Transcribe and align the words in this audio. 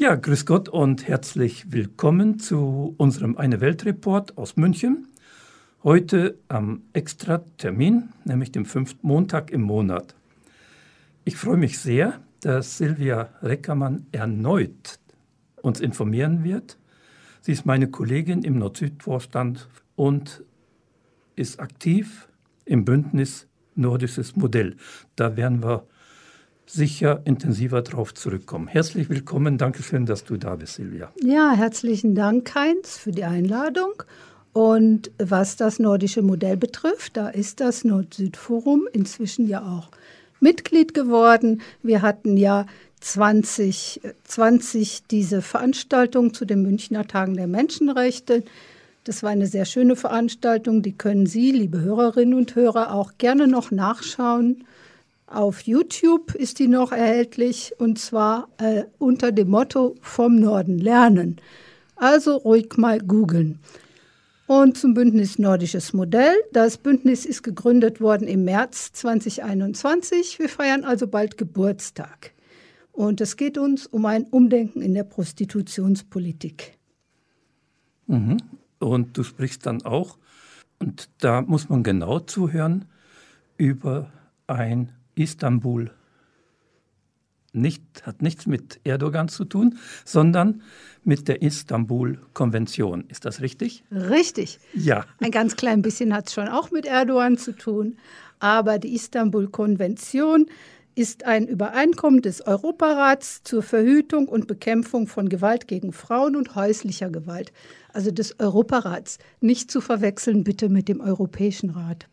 Ja, 0.00 0.14
grüß 0.14 0.46
Gott 0.46 0.68
und 0.68 1.08
herzlich 1.08 1.72
willkommen 1.72 2.38
zu 2.38 2.94
unserem 2.98 3.36
Eine 3.36 3.60
Welt 3.60 3.84
Report 3.84 4.38
aus 4.38 4.54
München. 4.54 5.08
Heute 5.82 6.38
am 6.46 6.82
Extra-Termin, 6.92 8.10
nämlich 8.24 8.52
dem 8.52 8.64
fünften 8.64 9.04
Montag 9.04 9.50
im 9.50 9.62
Monat. 9.62 10.14
Ich 11.24 11.36
freue 11.36 11.56
mich 11.56 11.80
sehr, 11.80 12.20
dass 12.42 12.78
Silvia 12.78 13.30
Reckermann 13.42 14.06
erneut 14.12 15.00
uns 15.62 15.80
informieren 15.80 16.44
wird. 16.44 16.78
Sie 17.40 17.50
ist 17.50 17.66
meine 17.66 17.90
Kollegin 17.90 18.44
im 18.44 18.56
Nord-Süd-Vorstand 18.56 19.68
und 19.96 20.44
ist 21.34 21.58
aktiv 21.58 22.28
im 22.64 22.84
Bündnis 22.84 23.48
Nordisches 23.74 24.36
Modell. 24.36 24.76
Da 25.16 25.36
werden 25.36 25.60
wir 25.60 25.88
sicher 26.68 27.22
intensiver 27.24 27.82
darauf 27.82 28.14
zurückkommen. 28.14 28.68
Herzlich 28.68 29.08
willkommen, 29.08 29.58
danke 29.58 29.82
schön, 29.82 30.06
dass 30.06 30.24
du 30.24 30.36
da 30.36 30.54
bist, 30.56 30.74
Silvia. 30.74 31.10
Ja, 31.22 31.52
herzlichen 31.52 32.14
Dank, 32.14 32.54
Heinz, 32.54 32.98
für 32.98 33.10
die 33.10 33.24
Einladung. 33.24 34.02
Und 34.52 35.10
was 35.18 35.56
das 35.56 35.78
nordische 35.78 36.22
Modell 36.22 36.56
betrifft, 36.56 37.16
da 37.16 37.28
ist 37.28 37.60
das 37.60 37.84
Nord-Süd-Forum 37.84 38.88
inzwischen 38.92 39.48
ja 39.48 39.62
auch 39.62 39.90
Mitglied 40.40 40.94
geworden. 40.94 41.62
Wir 41.82 42.02
hatten 42.02 42.36
ja 42.36 42.66
2020 43.00 45.04
diese 45.10 45.42
Veranstaltung 45.42 46.34
zu 46.34 46.44
den 46.44 46.62
Münchner 46.62 47.06
Tagen 47.06 47.34
der 47.34 47.46
Menschenrechte. 47.46 48.42
Das 49.04 49.22
war 49.22 49.30
eine 49.30 49.46
sehr 49.46 49.64
schöne 49.64 49.96
Veranstaltung, 49.96 50.82
die 50.82 50.92
können 50.92 51.26
Sie, 51.26 51.52
liebe 51.52 51.80
Hörerinnen 51.80 52.34
und 52.34 52.56
Hörer, 52.56 52.92
auch 52.92 53.12
gerne 53.16 53.46
noch 53.46 53.70
nachschauen 53.70 54.64
auf 55.30 55.60
YouTube 55.62 56.34
ist 56.34 56.58
die 56.58 56.68
noch 56.68 56.90
erhältlich 56.90 57.74
und 57.78 57.98
zwar 57.98 58.48
äh, 58.58 58.84
unter 58.98 59.30
dem 59.30 59.48
Motto 59.50 59.94
Vom 60.00 60.36
Norden 60.36 60.78
lernen. 60.78 61.36
Also 61.96 62.36
ruhig 62.36 62.76
mal 62.76 63.00
googeln. 63.00 63.58
Und 64.46 64.78
zum 64.78 64.94
Bündnis 64.94 65.38
Nordisches 65.38 65.92
Modell. 65.92 66.34
Das 66.52 66.78
Bündnis 66.78 67.26
ist 67.26 67.42
gegründet 67.42 68.00
worden 68.00 68.26
im 68.26 68.44
März 68.44 68.92
2021. 68.92 70.38
Wir 70.38 70.48
feiern 70.48 70.84
also 70.84 71.06
bald 71.06 71.36
Geburtstag. 71.36 72.32
Und 72.92 73.20
es 73.20 73.36
geht 73.36 73.58
uns 73.58 73.86
um 73.86 74.06
ein 74.06 74.24
Umdenken 74.24 74.80
in 74.80 74.94
der 74.94 75.04
Prostitutionspolitik. 75.04 76.78
Mhm. 78.06 78.38
Und 78.78 79.18
du 79.18 79.22
sprichst 79.22 79.66
dann 79.66 79.82
auch, 79.82 80.16
und 80.78 81.10
da 81.18 81.42
muss 81.42 81.68
man 81.68 81.82
genau 81.82 82.20
zuhören, 82.20 82.86
über 83.58 84.10
ein 84.46 84.92
Istanbul 85.18 85.90
nicht, 87.52 87.82
hat 88.06 88.22
nichts 88.22 88.46
mit 88.46 88.80
Erdogan 88.84 89.28
zu 89.28 89.44
tun, 89.44 89.78
sondern 90.04 90.62
mit 91.02 91.28
der 91.28 91.42
Istanbul-Konvention. 91.42 93.04
Ist 93.08 93.24
das 93.24 93.40
richtig? 93.40 93.84
Richtig. 93.90 94.58
Ja. 94.74 95.06
Ein 95.20 95.30
ganz 95.30 95.56
klein 95.56 95.82
bisschen 95.82 96.14
hat 96.14 96.28
es 96.28 96.34
schon 96.34 96.48
auch 96.48 96.70
mit 96.70 96.86
Erdogan 96.86 97.38
zu 97.38 97.52
tun. 97.52 97.96
Aber 98.38 98.78
die 98.78 98.94
Istanbul-Konvention 98.94 100.46
ist 100.94 101.24
ein 101.24 101.46
Übereinkommen 101.46 102.22
des 102.22 102.46
Europarats 102.46 103.42
zur 103.44 103.62
Verhütung 103.62 104.28
und 104.28 104.46
Bekämpfung 104.46 105.06
von 105.06 105.28
Gewalt 105.28 105.68
gegen 105.68 105.92
Frauen 105.92 106.36
und 106.36 106.54
häuslicher 106.54 107.08
Gewalt. 107.08 107.52
Also 107.92 108.10
des 108.10 108.38
Europarats. 108.40 109.18
Nicht 109.40 109.70
zu 109.70 109.80
verwechseln 109.80 110.44
bitte 110.44 110.68
mit 110.68 110.88
dem 110.88 111.00
Europäischen 111.00 111.70
Rat. 111.70 112.08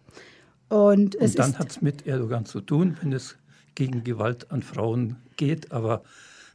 Und, 0.69 1.16
und 1.16 1.39
dann 1.39 1.58
hat 1.59 1.71
es 1.71 1.81
mit 1.81 2.08
Erdogan 2.08 2.45
zu 2.45 2.61
tun, 2.61 2.97
wenn 3.02 3.13
es 3.13 3.35
gegen 3.75 4.03
Gewalt 4.03 4.52
an 4.52 4.63
Frauen 4.63 5.17
geht, 5.35 5.72
aber 5.72 6.02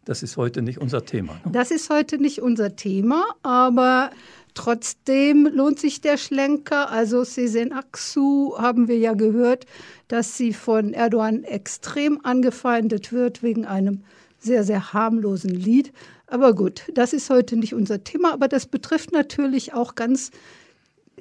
das 0.05 0.23
ist 0.23 0.37
heute 0.37 0.63
nicht 0.63 0.79
unser 0.79 1.05
Thema. 1.05 1.35
Ne? 1.45 1.53
Das 1.53 1.71
ist 1.71 1.91
heute 1.91 2.19
nicht 2.19 2.41
unser 2.41 2.75
Thema, 2.75 3.27
aber 3.43 4.11
trotzdem 4.55 5.47
lohnt 5.47 5.79
sich 5.79 6.01
der 6.01 6.17
Schlenker. 6.17 6.91
Also 6.91 7.23
Sezen 7.23 7.73
Aksu 7.73 8.55
haben 8.59 8.89
wir 8.89 8.99
ja 8.99 9.13
gehört, 9.13 9.67
dass 10.09 10.37
sie 10.37 10.53
von 10.53 10.95
Erdogan 10.95 11.45
extrem 11.45 12.25
angefeindet 12.25 13.13
wird 13.13 13.43
wegen 13.43 13.67
einem 13.67 14.03
sehr, 14.39 14.65
sehr 14.65 14.93
harmlosen 14.95 15.51
Lied. 15.51 15.93
Aber 16.27 16.55
gut, 16.55 16.85
das 16.95 17.13
ist 17.13 17.29
heute 17.29 17.57
nicht 17.57 17.75
unser 17.75 18.03
Thema, 18.03 18.33
aber 18.33 18.49
das 18.49 18.67
betrifft 18.67 19.13
natürlich 19.13 19.75
auch 19.75 19.95
ganz 19.95 20.31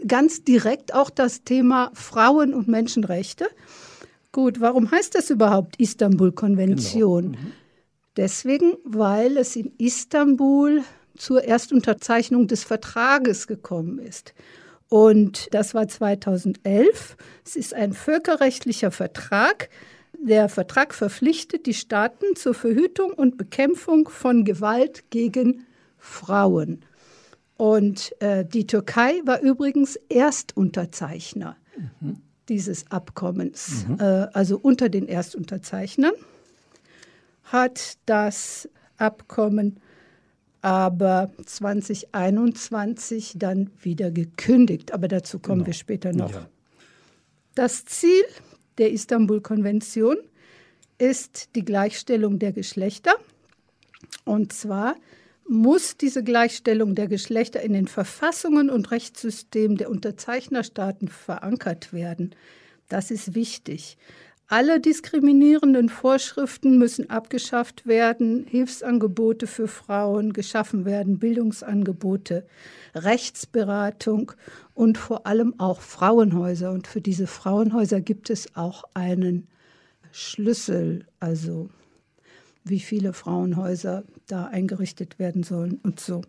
ganz 0.08 0.44
direkt 0.44 0.94
auch 0.94 1.10
das 1.10 1.44
Thema 1.44 1.92
Frauen- 1.94 2.54
und 2.54 2.68
Menschenrechte. 2.68 3.48
Gut, 4.32 4.62
warum 4.62 4.92
heißt 4.92 5.16
das 5.16 5.30
überhaupt 5.30 5.80
Istanbul-Konvention? 5.80 7.32
Genau. 7.32 7.44
Mhm. 7.44 7.52
Deswegen, 8.18 8.74
weil 8.84 9.38
es 9.38 9.56
in 9.56 9.72
Istanbul 9.78 10.84
zur 11.18 11.44
Erstunterzeichnung 11.44 12.48
des 12.48 12.64
Vertrages 12.64 13.48
gekommen 13.48 14.00
ist. 14.00 14.34
Und 14.90 15.54
das 15.54 15.74
war 15.74 15.88
2011. 15.88 17.16
Es 17.46 17.56
ist 17.56 17.74
ein 17.74 17.94
völkerrechtlicher 17.94 18.92
Vertrag. 18.92 19.70
Der 20.18 20.50
Vertrag 20.50 20.94
verpflichtet 20.94 21.66
die 21.66 21.74
Staaten 21.74 22.36
zur 22.36 22.54
Verhütung 22.54 23.14
und 23.14 23.38
Bekämpfung 23.38 24.10
von 24.10 24.44
Gewalt 24.44 25.10
gegen 25.12 25.66
Frauen. 25.98 26.84
Und 27.60 28.16
äh, 28.22 28.46
die 28.46 28.66
Türkei 28.66 29.20
war 29.26 29.42
übrigens 29.42 29.98
Erstunterzeichner 30.08 31.58
mhm. 32.00 32.22
dieses 32.48 32.90
Abkommens. 32.90 33.86
Mhm. 33.86 34.00
Äh, 34.00 34.04
also 34.32 34.58
unter 34.58 34.88
den 34.88 35.10
Erstunterzeichnern 35.10 36.14
hat 37.44 37.98
das 38.06 38.70
Abkommen 38.96 39.82
aber 40.62 41.32
2021 41.46 43.34
dann 43.36 43.72
wieder 43.82 44.10
gekündigt. 44.10 44.94
Aber 44.94 45.10
dazu 45.10 45.40
kommen 45.40 45.58
genau. 45.58 45.68
wir 45.68 45.74
später 45.74 46.14
noch. 46.14 46.32
Ja. 46.32 46.48
Das 47.56 47.84
Ziel 47.84 48.24
der 48.78 48.94
Istanbul-Konvention 48.94 50.16
ist 50.98 51.50
die 51.56 51.66
Gleichstellung 51.66 52.40
der 52.40 52.54
Geschlechter. 52.54 53.16
Und 54.24 54.54
zwar 54.54 54.96
muss 55.50 55.98
diese 55.98 56.24
Gleichstellung 56.24 56.94
der 56.94 57.08
Geschlechter 57.08 57.62
in 57.62 57.74
den 57.74 57.88
Verfassungen 57.88 58.70
und 58.70 58.92
Rechtssystemen 58.92 59.78
der 59.78 59.90
Unterzeichnerstaaten 59.90 61.08
verankert 61.08 61.92
werden. 61.92 62.36
Das 62.88 63.10
ist 63.10 63.34
wichtig. 63.34 63.98
Alle 64.48 64.80
diskriminierenden 64.80 65.90
Vorschriften 65.90 66.78
müssen 66.78 67.10
abgeschafft 67.10 67.88
werden, 67.88 68.46
Hilfsangebote 68.48 69.48
für 69.48 69.68
Frauen 69.68 70.34
geschaffen 70.34 70.86
werden, 70.86 71.20
Bildungsangebote, 71.20 72.46
Rechtsberatung 72.96 74.32
und 74.74 74.98
vor 74.98 75.26
allem 75.26 75.60
auch 75.60 75.82
Frauenhäuser. 75.82 76.72
Und 76.72 76.88
für 76.88 77.02
diese 77.02 77.28
Frauenhäuser 77.28 78.02
gibt 78.02 78.30
es 78.30 78.56
auch 78.56 78.84
einen 78.94 79.48
Schlüssel, 80.12 81.06
also 81.20 81.70
wie 82.64 82.80
viele 82.80 83.14
Frauenhäuser 83.14 84.04
da 84.28 84.46
eingerichtet 84.46 85.20
werden 85.20 85.44
sollen 85.44 85.80
und 85.84 86.00
so. 86.00 86.22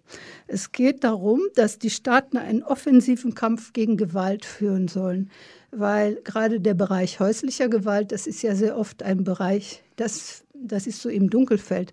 Es 0.47 0.73
geht 0.73 1.05
darum, 1.05 1.41
dass 1.55 1.79
die 1.79 1.91
Staaten 1.91 2.37
einen 2.37 2.63
offensiven 2.63 3.35
Kampf 3.35 3.73
gegen 3.73 3.97
Gewalt 3.97 4.45
führen 4.45 4.89
sollen, 4.89 5.31
weil 5.71 6.17
gerade 6.25 6.61
der 6.61 6.75
Bereich 6.75 7.21
häuslicher 7.21 7.69
Gewalt, 7.69 8.13
das 8.13 8.27
ist 8.27 8.43
ja 8.43 8.55
sehr 8.55 8.77
oft 8.77 9.03
ein 9.03 9.25
Bereich, 9.25 9.83
das, 9.97 10.45
das 10.55 10.87
ist 10.87 11.03
so 11.03 11.09
im 11.09 11.31
Dunkelfeld. 11.31 11.93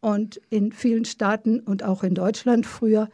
Und 0.00 0.40
in 0.50 0.72
vielen 0.72 1.04
Staaten 1.04 1.60
und 1.60 1.84
auch 1.84 2.02
in 2.02 2.14
Deutschland 2.14 2.66
früher 2.66 3.08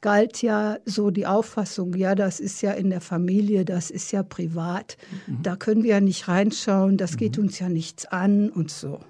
galt 0.00 0.42
ja 0.42 0.78
so 0.84 1.10
die 1.10 1.26
Auffassung, 1.26 1.94
ja, 1.94 2.14
das 2.14 2.38
ist 2.38 2.60
ja 2.60 2.72
in 2.72 2.90
der 2.90 3.00
Familie, 3.00 3.64
das 3.64 3.90
ist 3.90 4.12
ja 4.12 4.22
privat, 4.22 4.98
mhm. 5.26 5.42
da 5.42 5.56
können 5.56 5.82
wir 5.82 5.92
ja 5.92 6.00
nicht 6.00 6.28
reinschauen, 6.28 6.98
das 6.98 7.16
geht 7.16 7.38
mhm. 7.38 7.44
uns 7.44 7.58
ja 7.58 7.70
nichts 7.70 8.04
an 8.06 8.50
und 8.50 8.70
so. 8.70 9.00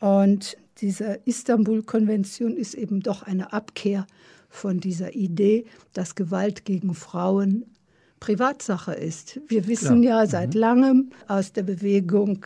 Und 0.00 0.56
diese 0.78 1.20
Istanbul-Konvention 1.24 2.56
ist 2.56 2.74
eben 2.74 3.00
doch 3.00 3.22
eine 3.22 3.52
Abkehr 3.52 4.06
von 4.48 4.80
dieser 4.80 5.14
Idee, 5.14 5.64
dass 5.92 6.14
Gewalt 6.14 6.64
gegen 6.64 6.94
Frauen 6.94 7.64
Privatsache 8.20 8.92
ist. 8.92 9.40
Wir 9.48 9.66
wissen 9.66 10.02
Klar. 10.02 10.22
ja 10.22 10.26
seit 10.26 10.54
mhm. 10.54 10.60
langem 10.60 11.10
aus 11.28 11.52
der 11.52 11.62
Bewegung, 11.62 12.44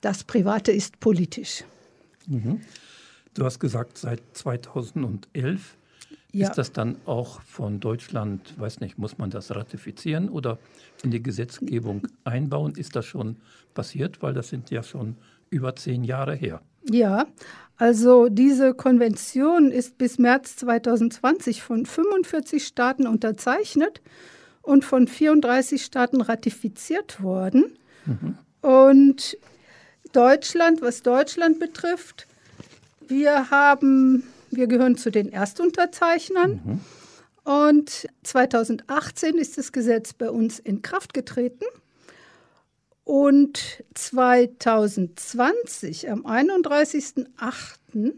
das 0.00 0.24
Private 0.24 0.72
ist 0.72 1.00
politisch. 1.00 1.64
Mhm. 2.26 2.60
Du 3.34 3.44
hast 3.44 3.58
gesagt, 3.58 3.98
seit 3.98 4.22
2011 4.32 5.76
ja. 6.32 6.48
ist 6.48 6.56
das 6.56 6.72
dann 6.72 6.96
auch 7.04 7.40
von 7.42 7.80
Deutschland, 7.80 8.58
weiß 8.58 8.80
nicht, 8.80 8.98
muss 8.98 9.18
man 9.18 9.30
das 9.30 9.50
ratifizieren 9.54 10.28
oder 10.28 10.58
in 11.02 11.10
die 11.10 11.22
Gesetzgebung 11.22 12.06
einbauen? 12.24 12.74
Ist 12.74 12.96
das 12.96 13.06
schon 13.06 13.36
passiert? 13.74 14.22
Weil 14.22 14.34
das 14.34 14.48
sind 14.48 14.70
ja 14.70 14.82
schon 14.82 15.16
über 15.50 15.74
zehn 15.76 16.04
Jahre 16.04 16.34
her. 16.34 16.60
Ja, 16.90 17.26
also 17.76 18.28
diese 18.28 18.74
Konvention 18.74 19.70
ist 19.70 19.98
bis 19.98 20.18
März 20.18 20.56
2020 20.56 21.62
von 21.62 21.86
45 21.86 22.66
Staaten 22.66 23.06
unterzeichnet 23.06 24.00
und 24.62 24.84
von 24.84 25.06
34 25.06 25.84
Staaten 25.84 26.20
ratifiziert 26.20 27.22
worden. 27.22 27.76
Mhm. 28.06 28.38
Und 28.60 29.38
Deutschland, 30.12 30.82
was 30.82 31.02
Deutschland 31.02 31.60
betrifft, 31.60 32.26
wir 33.06 33.50
haben 33.50 34.24
wir 34.50 34.66
gehören 34.66 34.96
zu 34.96 35.10
den 35.10 35.32
Erstunterzeichnern. 35.32 36.60
Mhm. 36.64 36.80
Und 37.44 38.08
2018 38.24 39.36
ist 39.36 39.58
das 39.58 39.72
Gesetz 39.72 40.12
bei 40.12 40.30
uns 40.30 40.58
in 40.58 40.82
Kraft 40.82 41.14
getreten. 41.14 41.64
Und 43.08 43.82
2020, 43.94 46.10
am 46.10 46.26
31.08., 46.26 48.12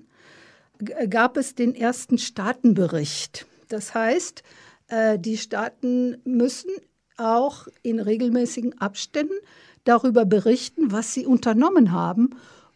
gab 1.09 1.37
es 1.37 1.55
den 1.55 1.77
ersten 1.77 2.19
Staatenbericht. 2.19 3.47
Das 3.69 3.95
heißt, 3.95 4.43
äh, 4.89 5.17
die 5.17 5.37
Staaten 5.37 6.17
müssen 6.25 6.73
auch 7.19 7.69
in 7.85 8.01
regelmäßigen 8.01 8.81
Abständen 8.81 9.35
darüber 9.85 10.25
berichten, 10.25 10.91
was 10.91 11.15
sie 11.15 11.25
unternommen 11.25 11.93
haben, 11.93 12.31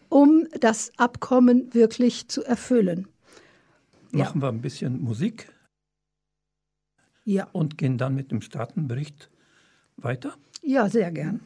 um 0.08 0.46
das 0.60 0.92
Abkommen 0.96 1.74
wirklich 1.74 2.28
zu 2.28 2.44
erfüllen. 2.44 3.08
Machen 4.12 4.40
ja. 4.40 4.46
wir 4.46 4.50
ein 4.50 4.60
bisschen 4.60 5.02
Musik. 5.02 5.52
Ja. 7.24 7.48
Und 7.50 7.76
gehen 7.76 7.98
dann 7.98 8.14
mit 8.14 8.30
dem 8.30 8.40
Staatenbericht 8.40 9.30
weiter? 9.96 10.36
Ja, 10.62 10.88
sehr 10.88 11.10
gern. 11.10 11.40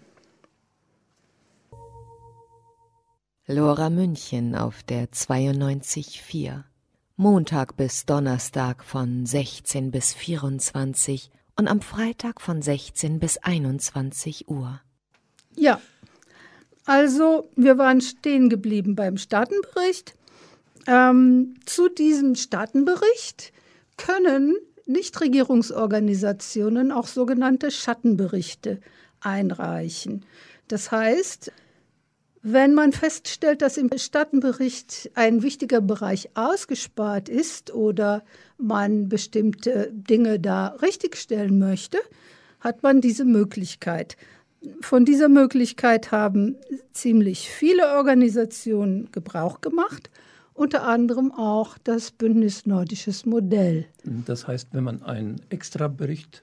Lora 3.50 3.88
München 3.88 4.54
auf 4.54 4.82
der 4.82 5.08
92.4. 5.08 6.64
Montag 7.16 7.78
bis 7.78 8.04
Donnerstag 8.04 8.84
von 8.84 9.24
16 9.24 9.90
bis 9.90 10.12
24 10.12 11.30
und 11.56 11.66
am 11.66 11.80
Freitag 11.80 12.42
von 12.42 12.60
16 12.60 13.18
bis 13.18 13.38
21 13.38 14.48
Uhr. 14.48 14.82
Ja, 15.56 15.80
also 16.84 17.48
wir 17.56 17.78
waren 17.78 18.02
stehen 18.02 18.50
geblieben 18.50 18.94
beim 18.94 19.16
Staatenbericht. 19.16 20.14
Ähm, 20.86 21.54
zu 21.64 21.88
diesem 21.88 22.34
Staatenbericht 22.34 23.54
können 23.96 24.58
Nichtregierungsorganisationen 24.84 26.92
auch 26.92 27.06
sogenannte 27.06 27.70
Schattenberichte 27.70 28.82
einreichen. 29.20 30.26
Das 30.68 30.92
heißt, 30.92 31.50
wenn 32.52 32.74
man 32.74 32.92
feststellt, 32.92 33.62
dass 33.62 33.76
im 33.76 33.90
Staatenbericht 33.94 35.10
ein 35.14 35.42
wichtiger 35.42 35.80
Bereich 35.80 36.30
ausgespart 36.34 37.28
ist 37.28 37.72
oder 37.72 38.24
man 38.58 39.08
bestimmte 39.08 39.90
Dinge 39.92 40.40
da 40.40 40.68
richtigstellen 40.82 41.58
möchte, 41.58 41.98
hat 42.60 42.82
man 42.82 43.00
diese 43.00 43.24
Möglichkeit. 43.24 44.16
Von 44.80 45.04
dieser 45.04 45.28
Möglichkeit 45.28 46.10
haben 46.10 46.56
ziemlich 46.92 47.48
viele 47.48 47.94
Organisationen 47.96 49.10
Gebrauch 49.12 49.60
gemacht, 49.60 50.10
unter 50.54 50.82
anderem 50.84 51.30
auch 51.32 51.78
das 51.84 52.10
Bündnis 52.10 52.66
Nordisches 52.66 53.26
Modell. 53.26 53.86
Das 54.04 54.48
heißt, 54.48 54.68
wenn 54.72 54.84
man 54.84 55.02
einen 55.02 55.40
Extrabericht 55.50 56.42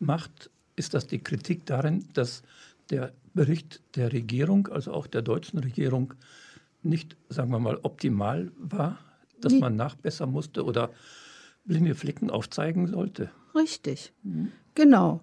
macht, 0.00 0.50
ist 0.74 0.94
das 0.94 1.06
die 1.06 1.20
Kritik 1.20 1.66
darin, 1.66 2.04
dass 2.14 2.42
der 2.90 3.12
Bericht 3.34 3.82
der 3.96 4.12
Regierung, 4.12 4.68
also 4.68 4.92
auch 4.92 5.06
der 5.06 5.22
deutschen 5.22 5.58
Regierung, 5.58 6.14
nicht, 6.82 7.16
sagen 7.28 7.50
wir 7.50 7.58
mal, 7.58 7.78
optimal 7.82 8.50
war, 8.58 8.98
dass 9.40 9.52
man 9.54 9.76
nachbessern 9.76 10.30
musste 10.30 10.64
oder 10.64 10.90
blinde 11.64 11.94
Flecken 11.94 12.30
aufzeigen 12.30 12.86
sollte. 12.86 13.30
Richtig, 13.54 14.12
mhm. 14.22 14.52
genau. 14.74 15.20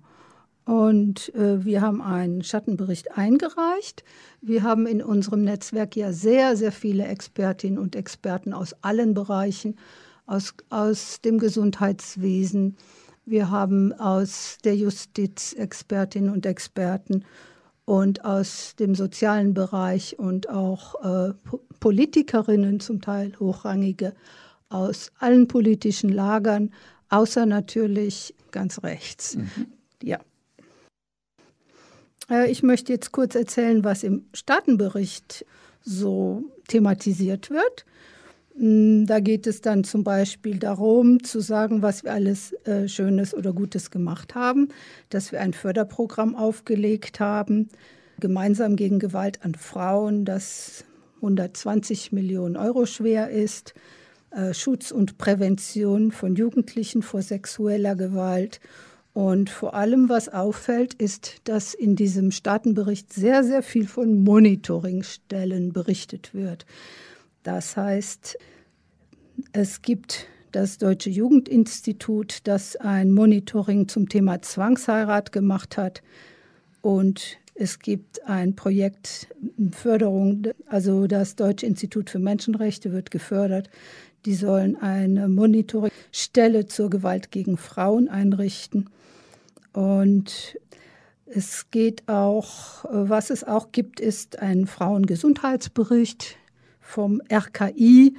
Und 0.65 1.33
äh, 1.33 1.65
wir 1.65 1.81
haben 1.81 2.01
einen 2.01 2.43
Schattenbericht 2.43 3.17
eingereicht. 3.17 4.03
Wir 4.39 4.61
haben 4.61 4.85
in 4.85 5.01
unserem 5.01 5.43
Netzwerk 5.43 5.95
ja 5.95 6.13
sehr, 6.13 6.55
sehr 6.55 6.71
viele 6.71 7.07
Expertinnen 7.07 7.79
und 7.79 7.95
Experten 7.95 8.53
aus 8.53 8.75
allen 8.83 9.15
Bereichen, 9.15 9.77
aus, 10.27 10.53
aus 10.69 11.21
dem 11.21 11.39
Gesundheitswesen. 11.39 12.77
Wir 13.25 13.49
haben 13.49 13.93
aus 13.93 14.59
der 14.63 14.75
Justiz 14.75 15.53
Expertinnen 15.53 16.31
und 16.31 16.45
Experten 16.45 17.25
und 17.89 18.23
aus 18.23 18.75
dem 18.75 18.93
sozialen 18.93 19.55
Bereich 19.55 20.19
und 20.19 20.47
auch 20.47 20.93
äh, 21.03 21.33
Politikerinnen, 21.79 22.79
zum 22.79 23.01
Teil 23.01 23.33
hochrangige, 23.39 24.13
aus 24.69 25.11
allen 25.17 25.47
politischen 25.47 26.09
Lagern, 26.09 26.71
außer 27.09 27.47
natürlich 27.47 28.35
ganz 28.51 28.83
rechts. 28.83 29.37
Mhm. 29.37 29.65
Ja. 30.03 30.19
Äh, 32.29 32.51
ich 32.51 32.61
möchte 32.61 32.93
jetzt 32.93 33.11
kurz 33.11 33.33
erzählen, 33.33 33.83
was 33.83 34.03
im 34.03 34.25
Staatenbericht 34.35 35.43
so 35.81 36.43
thematisiert 36.67 37.49
wird. 37.49 37.85
Mm, 38.59 39.05
da 39.05 39.21
geht 39.21 39.47
es 39.47 39.61
dann 39.61 39.85
zum 39.85 40.03
Beispiel 40.03 40.59
darum, 40.59 41.23
zu 41.23 41.39
sagen, 41.39 41.81
was 41.81 42.03
wir 42.03 42.11
alles 42.11 42.51
äh, 42.65 42.89
Schönes 42.89 43.33
oder 43.33 43.53
Gutes 43.53 43.89
gemacht 43.89 44.35
haben, 44.35 44.67
dass 45.09 45.31
wir 45.31 45.39
ein 45.39 45.53
Förderprogramm 45.53 46.35
aufgelegt 46.35 47.21
haben, 47.21 47.69
gemeinsam 48.19 48.75
gegen 48.75 48.99
Gewalt 48.99 49.45
an 49.45 49.55
Frauen, 49.55 50.25
das 50.25 50.83
120 51.17 52.11
Millionen 52.11 52.57
Euro 52.57 52.85
schwer 52.85 53.29
ist, 53.29 53.73
äh, 54.31 54.53
Schutz 54.53 54.91
und 54.91 55.17
Prävention 55.17 56.11
von 56.11 56.35
Jugendlichen 56.35 57.01
vor 57.01 57.21
sexueller 57.21 57.95
Gewalt. 57.95 58.59
Und 59.13 59.49
vor 59.49 59.73
allem, 59.73 60.09
was 60.09 60.27
auffällt, 60.27 60.95
ist, 60.95 61.37
dass 61.45 61.73
in 61.73 61.95
diesem 61.95 62.31
Staatenbericht 62.31 63.13
sehr, 63.13 63.45
sehr 63.45 63.63
viel 63.63 63.87
von 63.87 64.21
Monitoringstellen 64.23 65.71
berichtet 65.71 66.33
wird. 66.33 66.65
Das 67.49 67.75
heißt, 67.75 68.37
es 69.53 69.81
gibt 69.81 70.27
das 70.51 70.77
Deutsche 70.77 71.09
Jugendinstitut, 71.09 72.41
das 72.43 72.75
ein 72.75 73.09
Monitoring 73.11 73.87
zum 73.87 74.07
Thema 74.07 74.43
Zwangsheirat 74.43 75.31
gemacht 75.31 75.75
hat. 75.75 76.03
Und 76.81 77.39
es 77.55 77.79
gibt 77.79 78.23
ein 78.27 78.55
Projekt 78.55 79.29
Förderung, 79.71 80.43
also 80.67 81.07
das 81.07 81.35
Deutsche 81.35 81.65
Institut 81.65 82.11
für 82.11 82.19
Menschenrechte 82.19 82.91
wird 82.91 83.09
gefördert. 83.09 83.71
Die 84.25 84.35
sollen 84.35 84.75
eine 84.75 85.27
Monitoringstelle 85.27 86.67
zur 86.67 86.91
Gewalt 86.91 87.31
gegen 87.31 87.57
Frauen 87.57 88.09
einrichten. 88.09 88.91
Und 89.73 90.55
es 91.25 91.71
geht 91.71 92.07
auch, 92.07 92.85
was 92.91 93.31
es 93.31 93.43
auch 93.43 93.71
gibt, 93.71 93.99
ist 93.99 94.37
ein 94.37 94.67
Frauengesundheitsbericht, 94.67 96.37
vom 96.89 97.21
RKI. 97.31 98.15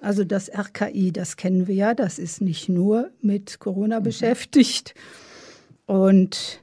Also 0.00 0.24
das 0.24 0.50
RKI, 0.50 1.12
das 1.12 1.36
kennen 1.36 1.66
wir 1.66 1.74
ja, 1.74 1.94
das 1.94 2.18
ist 2.18 2.40
nicht 2.40 2.68
nur 2.68 3.10
mit 3.22 3.58
Corona 3.58 4.00
mhm. 4.00 4.04
beschäftigt. 4.04 4.94
Und 5.86 6.62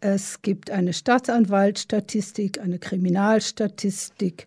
es 0.00 0.42
gibt 0.42 0.70
eine 0.70 0.92
Staatsanwaltsstatistik, 0.92 2.60
eine 2.60 2.78
Kriminalstatistik 2.78 4.46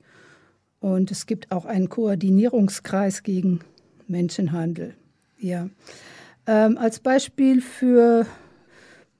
und 0.80 1.12
es 1.12 1.26
gibt 1.26 1.52
auch 1.52 1.66
einen 1.66 1.90
Koordinierungskreis 1.90 3.24
gegen 3.24 3.60
Menschenhandel. 4.08 4.96
Ja. 5.38 5.70
Ähm, 6.48 6.78
als 6.78 7.00
Beispiel 7.00 7.62
für 7.62 8.26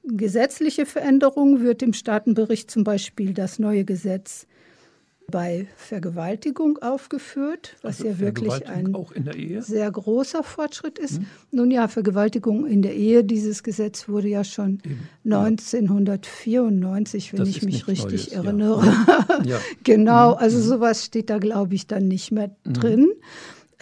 gesetzliche 0.04 0.86
Veränderungen 0.86 1.62
wird 1.62 1.82
im 1.82 1.92
Staatenbericht 1.92 2.70
zum 2.70 2.82
Beispiel 2.82 3.34
das 3.34 3.60
neue 3.60 3.84
Gesetz 3.84 4.46
bei 5.32 5.66
Vergewaltigung 5.76 6.78
aufgeführt, 6.78 7.74
was 7.82 7.98
also 7.98 8.12
ja 8.12 8.20
wirklich 8.20 8.68
ein 8.68 8.94
sehr 9.58 9.90
großer 9.90 10.44
Fortschritt 10.44 11.00
ist. 11.00 11.16
Hm. 11.16 11.26
Nun 11.50 11.72
ja, 11.72 11.88
Vergewaltigung 11.88 12.64
in 12.66 12.82
der 12.82 12.94
Ehe, 12.94 13.24
dieses 13.24 13.64
Gesetz 13.64 14.08
wurde 14.08 14.28
ja 14.28 14.44
schon 14.44 14.78
Eben. 14.84 15.00
1994, 15.24 17.32
wenn 17.32 17.40
das 17.40 17.48
ich 17.48 17.64
mich 17.64 17.88
richtig 17.88 18.28
Neues, 18.28 18.28
erinnere. 18.28 18.82
Ja. 19.42 19.44
ja. 19.44 19.58
genau, 19.82 20.34
hm. 20.34 20.38
also 20.38 20.58
hm. 20.58 20.64
sowas 20.64 21.04
steht 21.04 21.30
da, 21.30 21.38
glaube 21.38 21.74
ich, 21.74 21.88
dann 21.88 22.06
nicht 22.06 22.30
mehr 22.30 22.54
hm. 22.64 22.74
drin. 22.74 23.08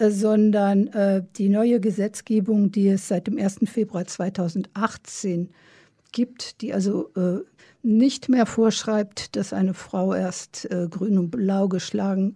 Äh, 0.01 0.09
sondern 0.09 0.87
äh, 0.87 1.23
die 1.37 1.49
neue 1.49 1.79
Gesetzgebung, 1.79 2.71
die 2.71 2.87
es 2.87 3.07
seit 3.07 3.27
dem 3.27 3.37
1. 3.37 3.59
Februar 3.65 4.07
2018 4.07 5.49
gibt, 6.11 6.61
die 6.61 6.73
also 6.73 7.11
äh, 7.15 7.39
nicht 7.83 8.29
mehr 8.29 8.45
vorschreibt, 8.45 9.35
dass 9.35 9.53
eine 9.53 9.73
Frau 9.73 10.13
erst 10.13 10.69
äh, 10.71 10.87
grün 10.89 11.17
und 11.17 11.31
blau 11.31 11.67
geschlagen 11.67 12.35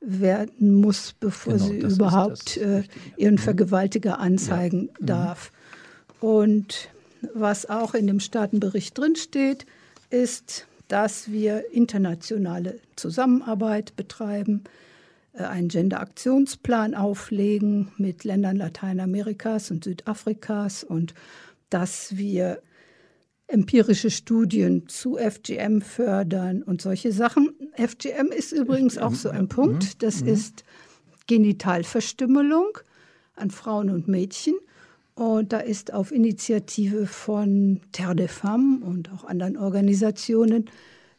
werden 0.00 0.74
muss, 0.74 1.14
bevor 1.18 1.54
genau, 1.54 1.66
sie 1.66 1.78
überhaupt 1.78 2.56
äh, 2.56 2.82
ihren 3.16 3.34
mhm. 3.34 3.38
Vergewaltiger 3.38 4.18
anzeigen 4.18 4.86
ja. 4.86 5.00
Mhm. 5.00 5.06
darf. 5.06 5.52
Und 6.20 6.88
was 7.34 7.68
auch 7.68 7.94
in 7.94 8.06
dem 8.06 8.20
Staatenbericht 8.20 8.96
drinsteht, 8.96 9.66
ist, 10.10 10.66
dass 10.88 11.30
wir 11.30 11.72
internationale 11.72 12.78
Zusammenarbeit 12.94 13.96
betreiben, 13.96 14.64
äh, 15.32 15.42
einen 15.42 15.68
Gender-Aktionsplan 15.68 16.94
auflegen 16.94 17.92
mit 17.96 18.24
Ländern 18.24 18.56
Lateinamerikas 18.56 19.70
und 19.70 19.84
Südafrikas 19.84 20.84
und 20.84 21.14
dass 21.70 22.16
wir 22.16 22.62
empirische 23.48 24.10
Studien 24.10 24.88
zu 24.88 25.16
FGM 25.16 25.80
fördern 25.80 26.62
und 26.62 26.82
solche 26.82 27.12
Sachen. 27.12 27.50
FGM 27.76 28.32
ist 28.36 28.52
übrigens 28.52 28.98
auch 28.98 29.14
so 29.14 29.28
ein 29.28 29.48
Punkt. 29.48 29.84
Mhm. 29.84 29.98
Das 29.98 30.22
mhm. 30.22 30.28
ist 30.28 30.64
Genitalverstümmelung. 31.26 32.78
an 33.36 33.50
Frauen 33.50 33.90
und 33.90 34.08
Mädchen. 34.08 34.54
Und 35.14 35.52
da 35.52 35.58
ist 35.58 35.92
auf 35.92 36.12
Initiative 36.12 37.06
von 37.06 37.80
Terre 37.92 38.16
des 38.16 38.32
Femmes 38.32 38.82
und 38.82 39.10
auch 39.12 39.24
anderen 39.24 39.56
Organisationen, 39.56 40.70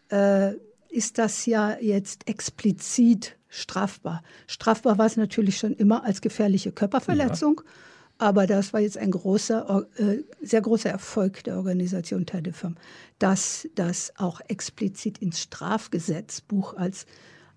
äh, 0.09 0.53
ist 0.89 1.17
das 1.17 1.45
ja 1.45 1.77
jetzt 1.79 2.27
explizit 2.27 3.37
strafbar. 3.49 4.21
Strafbar 4.45 4.97
war 4.97 5.05
es 5.05 5.17
natürlich 5.17 5.57
schon 5.57 5.73
immer 5.73 6.03
als 6.03 6.21
gefährliche 6.21 6.71
Körperverletzung. 6.71 7.61
Ja. 7.63 7.71
Aber 8.19 8.47
das 8.47 8.73
war 8.73 8.79
jetzt 8.79 8.97
ein 8.97 9.11
großer, 9.11 9.85
äh, 9.97 10.23
sehr 10.41 10.61
großer 10.61 10.89
Erfolg 10.89 11.43
der 11.43 11.57
Organisation 11.57 12.25
Femme, 12.51 12.75
dass 13.19 13.67
das 13.75 14.11
auch 14.17 14.41
explizit 14.47 15.19
ins 15.19 15.41
Strafgesetzbuch 15.41 16.75
als, 16.75 17.05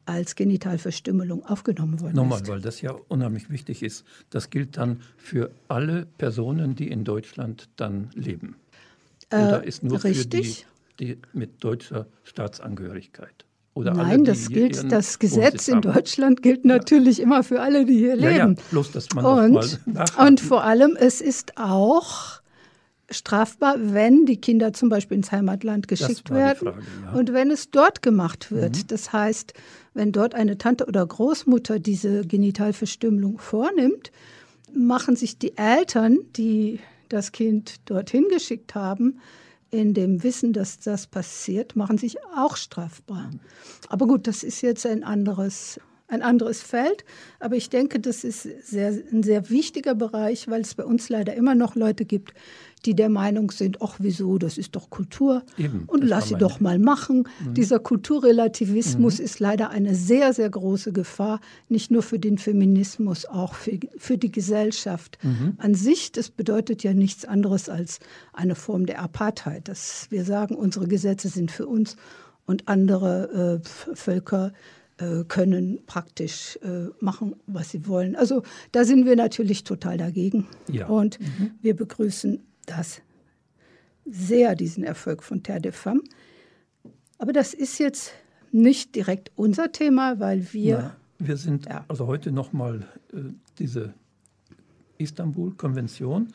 als 0.04 0.34
Genitalverstümmelung 0.34 1.44
aufgenommen 1.46 2.00
worden 2.00 2.16
Nochmal, 2.16 2.42
ist. 2.42 2.48
weil 2.48 2.60
das 2.60 2.82
ja 2.82 2.92
unheimlich 3.08 3.48
wichtig 3.48 3.82
ist. 3.82 4.04
Das 4.28 4.50
gilt 4.50 4.76
dann 4.76 5.00
für 5.16 5.50
alle 5.68 6.06
Personen, 6.18 6.74
die 6.74 6.88
in 6.88 7.04
Deutschland 7.04 7.68
dann 7.76 8.10
leben. 8.14 8.56
Oder 9.32 9.64
äh, 9.64 9.68
ist 9.68 9.82
nur 9.82 10.02
richtig? 10.02 10.66
für 10.66 10.94
die, 10.96 11.14
die 11.14 11.18
mit 11.32 11.64
deutscher 11.64 12.06
Staatsangehörigkeit? 12.24 13.46
Oder 13.74 13.94
Nein, 13.94 14.06
alle, 14.06 14.22
das 14.24 14.48
gilt, 14.48 14.90
das 14.90 15.18
Gesetz 15.18 15.68
in 15.68 15.80
Deutschland 15.80 16.42
gilt 16.42 16.64
natürlich 16.64 17.18
ja. 17.18 17.24
immer 17.24 17.44
für 17.44 17.60
alle, 17.60 17.84
die 17.84 17.98
hier 17.98 18.16
leben. 18.16 18.36
Ja, 18.36 18.48
ja. 18.48 18.54
bloß, 18.70 18.92
dass 18.92 19.08
man 19.14 19.24
und, 19.24 19.80
und 20.18 20.40
vor 20.40 20.64
allem, 20.64 20.96
es 20.98 21.20
ist 21.20 21.56
auch 21.56 22.40
strafbar, 23.10 23.76
wenn 23.78 24.26
die 24.26 24.40
Kinder 24.40 24.72
zum 24.72 24.88
Beispiel 24.88 25.16
ins 25.16 25.32
Heimatland 25.32 25.88
geschickt 25.88 26.30
werden 26.30 26.68
Frage, 26.68 26.82
ja. 27.04 27.12
und 27.12 27.32
wenn 27.32 27.50
es 27.50 27.70
dort 27.70 28.02
gemacht 28.02 28.50
wird. 28.50 28.76
Mhm. 28.76 28.86
Das 28.88 29.12
heißt, 29.12 29.54
wenn 29.94 30.12
dort 30.12 30.34
eine 30.34 30.58
Tante 30.58 30.86
oder 30.86 31.04
Großmutter 31.06 31.78
diese 31.78 32.24
Genitalverstümmelung 32.26 33.38
vornimmt, 33.38 34.12
machen 34.72 35.16
sich 35.16 35.38
die 35.38 35.56
Eltern, 35.56 36.18
die 36.36 36.78
das 37.08 37.32
Kind 37.32 37.76
dorthin 37.86 38.26
geschickt 38.28 38.74
haben, 38.74 39.18
in 39.70 39.94
dem 39.94 40.22
Wissen, 40.22 40.52
dass 40.52 40.78
das 40.78 41.06
passiert, 41.06 41.76
machen 41.76 41.98
sich 41.98 42.16
auch 42.36 42.56
strafbar. 42.56 43.30
Aber 43.88 44.06
gut, 44.06 44.26
das 44.26 44.42
ist 44.42 44.62
jetzt 44.62 44.86
ein 44.86 45.04
anderes, 45.04 45.80
ein 46.10 46.22
anderes 46.22 46.62
Feld. 46.62 47.04
Aber 47.38 47.56
ich 47.56 47.70
denke, 47.70 48.00
das 48.00 48.24
ist 48.24 48.42
sehr, 48.42 48.88
ein 49.12 49.22
sehr 49.22 49.48
wichtiger 49.50 49.94
Bereich, 49.94 50.48
weil 50.48 50.60
es 50.60 50.74
bei 50.74 50.84
uns 50.84 51.08
leider 51.08 51.34
immer 51.34 51.54
noch 51.54 51.74
Leute 51.74 52.04
gibt, 52.04 52.34
die 52.86 52.94
der 52.94 53.10
Meinung 53.10 53.50
sind, 53.50 53.82
ach 53.82 53.96
wieso, 53.98 54.38
das 54.38 54.56
ist 54.56 54.74
doch 54.74 54.88
Kultur 54.88 55.42
Eben, 55.58 55.84
und 55.86 56.02
lass 56.02 56.28
sie 56.28 56.36
doch 56.36 56.60
mal 56.60 56.78
machen. 56.78 57.28
Mhm. 57.44 57.54
Dieser 57.54 57.78
Kulturrelativismus 57.78 59.18
mhm. 59.18 59.24
ist 59.24 59.38
leider 59.38 59.70
eine 59.70 59.94
sehr, 59.94 60.32
sehr 60.32 60.48
große 60.48 60.92
Gefahr, 60.92 61.40
nicht 61.68 61.90
nur 61.90 62.02
für 62.02 62.18
den 62.18 62.38
Feminismus, 62.38 63.26
auch 63.26 63.54
für, 63.54 63.78
für 63.98 64.16
die 64.16 64.32
Gesellschaft 64.32 65.18
mhm. 65.22 65.54
an 65.58 65.74
sich. 65.74 66.12
Das 66.12 66.30
bedeutet 66.30 66.82
ja 66.82 66.94
nichts 66.94 67.24
anderes 67.24 67.68
als 67.68 68.00
eine 68.32 68.54
Form 68.54 68.86
der 68.86 69.02
Apartheid, 69.02 69.68
dass 69.68 70.06
wir 70.10 70.24
sagen, 70.24 70.54
unsere 70.54 70.88
Gesetze 70.88 71.28
sind 71.28 71.50
für 71.50 71.66
uns 71.66 71.96
und 72.46 72.66
andere 72.68 73.60
äh, 73.62 73.94
Völker 73.94 74.52
äh, 75.00 75.24
können 75.24 75.80
praktisch 75.86 76.58
äh, 76.62 76.88
machen, 77.00 77.36
was 77.46 77.70
sie 77.70 77.86
wollen. 77.86 78.16
Also 78.16 78.42
da 78.72 78.84
sind 78.84 79.06
wir 79.06 79.16
natürlich 79.16 79.64
total 79.64 79.96
dagegen. 79.96 80.46
Ja. 80.68 80.86
Und 80.88 81.18
mhm. 81.18 81.52
wir 81.62 81.74
begrüßen 81.74 82.40
das 82.66 83.00
sehr, 84.04 84.54
diesen 84.54 84.84
Erfolg 84.84 85.22
von 85.22 85.42
Terre 85.42 85.60
de 85.60 85.72
Femme. 85.72 86.02
Aber 87.18 87.32
das 87.32 87.54
ist 87.54 87.78
jetzt 87.78 88.12
nicht 88.52 88.94
direkt 88.94 89.30
unser 89.36 89.72
Thema, 89.72 90.20
weil 90.20 90.52
wir. 90.52 90.78
Ja, 90.78 90.96
wir 91.18 91.36
sind 91.36 91.66
ja. 91.66 91.84
also 91.88 92.06
heute 92.06 92.32
nochmal 92.32 92.86
äh, 93.12 93.18
diese 93.58 93.94
Istanbul-Konvention. 94.98 96.28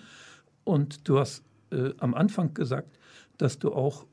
Und 0.63 1.07
du 1.07 1.19
hast 1.19 1.43
äh, 1.71 1.91
am 1.99 2.13
Anfang 2.13 2.53
gesagt, 2.53 2.97
dass 3.37 3.59
du 3.59 3.73
auch 3.73 4.05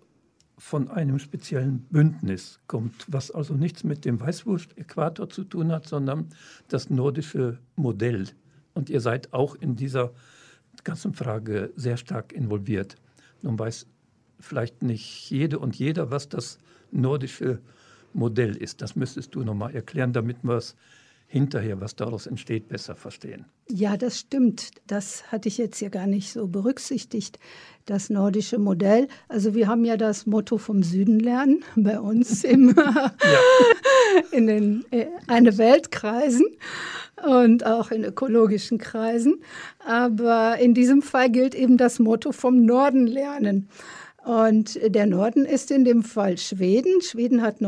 von 0.62 0.88
einem 0.88 1.18
speziellen 1.18 1.80
Bündnis 1.90 2.60
kommt, 2.68 3.04
was 3.08 3.32
also 3.32 3.54
nichts 3.54 3.82
mit 3.82 4.04
dem 4.04 4.20
Weißwurst-Äquator 4.20 5.28
zu 5.28 5.42
tun 5.42 5.72
hat, 5.72 5.88
sondern 5.88 6.28
das 6.68 6.88
nordische 6.88 7.58
Modell. 7.74 8.28
Und 8.72 8.88
ihr 8.88 9.00
seid 9.00 9.32
auch 9.34 9.56
in 9.56 9.74
dieser 9.74 10.12
ganzen 10.84 11.14
Frage 11.14 11.72
sehr 11.74 11.96
stark 11.96 12.32
involviert. 12.32 12.94
Nun 13.42 13.58
weiß 13.58 13.88
vielleicht 14.38 14.84
nicht 14.84 15.28
jede 15.30 15.58
und 15.58 15.74
jeder, 15.74 16.12
was 16.12 16.28
das 16.28 16.58
nordische 16.92 17.60
Modell 18.12 18.56
ist. 18.56 18.82
Das 18.82 18.94
müsstest 18.94 19.34
du 19.34 19.42
nochmal 19.42 19.74
erklären, 19.74 20.12
damit 20.12 20.44
wir 20.44 20.54
es 20.54 20.76
hinterher, 21.32 21.80
was 21.80 21.96
daraus 21.96 22.26
entsteht, 22.26 22.68
besser 22.68 22.94
verstehen. 22.94 23.46
Ja, 23.70 23.96
das 23.96 24.18
stimmt. 24.18 24.70
Das 24.86 25.32
hatte 25.32 25.48
ich 25.48 25.56
jetzt 25.56 25.78
hier 25.78 25.88
gar 25.88 26.06
nicht 26.06 26.30
so 26.30 26.46
berücksichtigt. 26.46 27.38
Das 27.86 28.10
nordische 28.10 28.58
Modell. 28.58 29.08
Also 29.28 29.54
wir 29.54 29.66
haben 29.66 29.86
ja 29.86 29.96
das 29.96 30.26
Motto 30.26 30.58
vom 30.58 30.82
Süden 30.82 31.18
lernen 31.18 31.64
bei 31.76 31.98
uns 31.98 32.44
im, 32.44 32.76
in 34.30 34.46
den 34.46 34.84
äh, 34.90 35.06
eine 35.26 35.56
Weltkreisen 35.56 36.44
und 37.26 37.64
auch 37.64 37.90
in 37.90 38.04
ökologischen 38.04 38.76
Kreisen. 38.76 39.42
Aber 39.78 40.58
in 40.58 40.74
diesem 40.74 41.00
Fall 41.00 41.30
gilt 41.30 41.54
eben 41.54 41.78
das 41.78 41.98
Motto 41.98 42.32
vom 42.32 42.66
Norden 42.66 43.06
lernen. 43.06 43.70
Und 44.22 44.78
der 44.84 45.06
Norden 45.06 45.46
ist 45.46 45.70
in 45.70 45.86
dem 45.86 46.02
Fall 46.02 46.36
Schweden. 46.36 47.00
Schweden 47.00 47.40
hat 47.40 47.62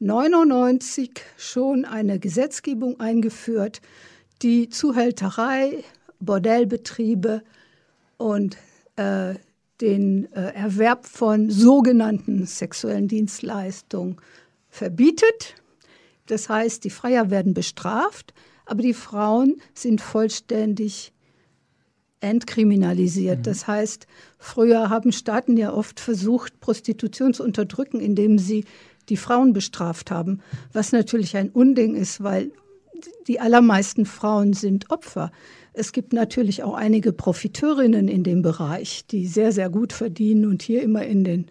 1999 0.00 1.10
schon 1.36 1.84
eine 1.84 2.20
Gesetzgebung 2.20 3.00
eingeführt, 3.00 3.80
die 4.42 4.68
Zuhälterei, 4.68 5.82
Bordellbetriebe 6.20 7.42
und 8.16 8.56
äh, 8.96 9.34
den 9.80 10.32
äh, 10.32 10.54
Erwerb 10.54 11.06
von 11.06 11.50
sogenannten 11.50 12.46
sexuellen 12.46 13.08
Dienstleistungen 13.08 14.16
verbietet. 14.68 15.56
Das 16.26 16.48
heißt, 16.48 16.84
die 16.84 16.90
Freier 16.90 17.30
werden 17.30 17.54
bestraft, 17.54 18.34
aber 18.66 18.82
die 18.82 18.94
Frauen 18.94 19.60
sind 19.74 20.00
vollständig 20.00 21.12
entkriminalisiert. 22.20 23.38
Mhm. 23.38 23.42
Das 23.42 23.66
heißt, 23.66 24.06
früher 24.38 24.90
haben 24.90 25.10
Staaten 25.10 25.56
ja 25.56 25.72
oft 25.72 26.00
versucht, 26.00 26.60
Prostitution 26.60 27.34
zu 27.34 27.42
unterdrücken, 27.44 28.00
indem 28.00 28.38
sie 28.38 28.64
die 29.08 29.16
Frauen 29.16 29.52
bestraft 29.52 30.10
haben, 30.10 30.40
was 30.72 30.92
natürlich 30.92 31.36
ein 31.36 31.50
Unding 31.50 31.94
ist, 31.94 32.22
weil 32.22 32.52
die 33.26 33.40
allermeisten 33.40 34.06
Frauen 34.06 34.52
sind 34.52 34.90
Opfer. 34.90 35.30
Es 35.72 35.92
gibt 35.92 36.12
natürlich 36.12 36.62
auch 36.62 36.74
einige 36.74 37.12
Profiteurinnen 37.12 38.08
in 38.08 38.24
dem 38.24 38.42
Bereich, 38.42 39.06
die 39.06 39.26
sehr, 39.26 39.52
sehr 39.52 39.70
gut 39.70 39.92
verdienen 39.92 40.46
und 40.46 40.62
hier 40.62 40.82
immer 40.82 41.04
in 41.04 41.24
den 41.24 41.46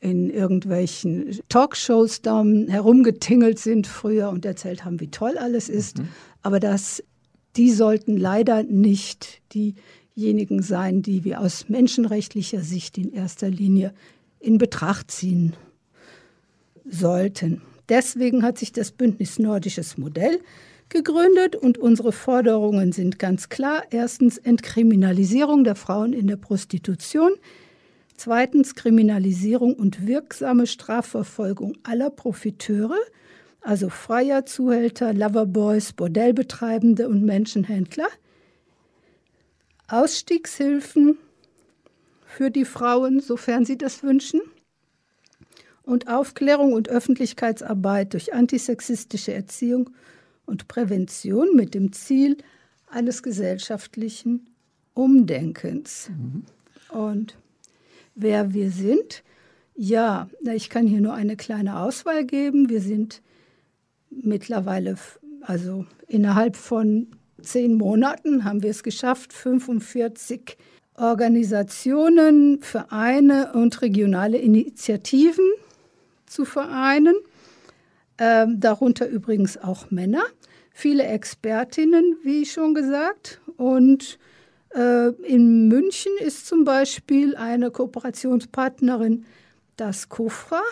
in 0.00 0.30
irgendwelchen 0.30 1.38
Talkshows 1.48 2.22
da 2.22 2.42
herumgetingelt 2.42 3.60
sind 3.60 3.86
früher 3.86 4.30
und 4.30 4.44
erzählt 4.44 4.84
haben, 4.84 4.98
wie 4.98 5.12
toll 5.12 5.38
alles 5.38 5.68
ist. 5.68 5.98
Mhm. 5.98 6.08
Aber 6.42 6.58
das, 6.58 7.04
die 7.54 7.70
sollten 7.70 8.16
leider 8.16 8.64
nicht 8.64 9.42
diejenigen 9.54 10.60
sein, 10.60 11.02
die 11.02 11.22
wir 11.22 11.40
aus 11.40 11.68
menschenrechtlicher 11.68 12.62
Sicht 12.62 12.98
in 12.98 13.12
erster 13.12 13.48
Linie 13.48 13.94
in 14.40 14.58
Betracht 14.58 15.12
ziehen 15.12 15.52
sollten. 16.84 17.62
Deswegen 17.88 18.42
hat 18.42 18.58
sich 18.58 18.72
das 18.72 18.92
Bündnis 18.92 19.38
Nordisches 19.38 19.98
Modell 19.98 20.40
gegründet 20.88 21.56
und 21.56 21.78
unsere 21.78 22.12
Forderungen 22.12 22.92
sind 22.92 23.18
ganz 23.18 23.48
klar. 23.48 23.82
Erstens 23.90 24.38
Entkriminalisierung 24.38 25.64
der 25.64 25.74
Frauen 25.74 26.12
in 26.12 26.26
der 26.26 26.36
Prostitution. 26.36 27.32
Zweitens 28.16 28.74
Kriminalisierung 28.74 29.74
und 29.74 30.06
wirksame 30.06 30.66
Strafverfolgung 30.66 31.76
aller 31.82 32.10
Profiteure, 32.10 32.98
also 33.62 33.88
Freier, 33.88 34.44
Zuhälter, 34.44 35.12
Loverboys, 35.12 35.92
Bordellbetreibende 35.92 37.08
und 37.08 37.24
Menschenhändler. 37.24 38.08
Ausstiegshilfen 39.88 41.18
für 42.26 42.50
die 42.50 42.64
Frauen, 42.64 43.20
sofern 43.20 43.64
sie 43.64 43.76
das 43.76 44.02
wünschen. 44.02 44.40
Und 45.84 46.08
Aufklärung 46.08 46.72
und 46.72 46.88
Öffentlichkeitsarbeit 46.88 48.12
durch 48.12 48.32
antisexistische 48.34 49.34
Erziehung 49.34 49.90
und 50.46 50.68
Prävention 50.68 51.54
mit 51.54 51.74
dem 51.74 51.92
Ziel 51.92 52.36
eines 52.88 53.22
gesellschaftlichen 53.22 54.48
Umdenkens. 54.94 56.10
Mhm. 56.10 56.44
Und 56.96 57.36
wer 58.14 58.52
wir 58.52 58.70
sind. 58.70 59.22
Ja, 59.74 60.28
ich 60.54 60.68
kann 60.68 60.86
hier 60.86 61.00
nur 61.00 61.14
eine 61.14 61.36
kleine 61.36 61.78
Auswahl 61.80 62.24
geben. 62.24 62.68
Wir 62.68 62.80
sind 62.80 63.22
mittlerweile, 64.10 64.96
also 65.40 65.86
innerhalb 66.06 66.56
von 66.56 67.08
zehn 67.40 67.74
Monaten 67.74 68.44
haben 68.44 68.62
wir 68.62 68.70
es 68.70 68.82
geschafft, 68.82 69.32
45 69.32 70.58
Organisationen, 70.94 72.60
Vereine 72.60 73.52
und 73.54 73.80
regionale 73.80 74.36
Initiativen 74.36 75.50
zu 76.32 76.44
vereinen, 76.44 77.14
ähm, 78.18 78.58
darunter 78.58 79.06
übrigens 79.08 79.58
auch 79.58 79.90
Männer. 79.90 80.24
viele 80.74 81.04
Expertinnen, 81.04 82.16
wie 82.24 82.46
schon 82.46 82.74
gesagt. 82.74 83.40
Und 83.58 84.18
äh, 84.74 85.08
in 85.22 85.68
München 85.68 86.12
ist 86.18 86.46
zum 86.46 86.64
Beispiel 86.64 87.36
eine 87.36 87.70
Kooperationspartnerin 87.70 89.26
das 89.76 90.08
KOFRA, 90.08 90.62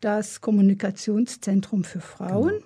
das 0.00 0.40
Kommunikationszentrum 0.40 1.84
für 1.84 2.00
Frauen. 2.00 2.62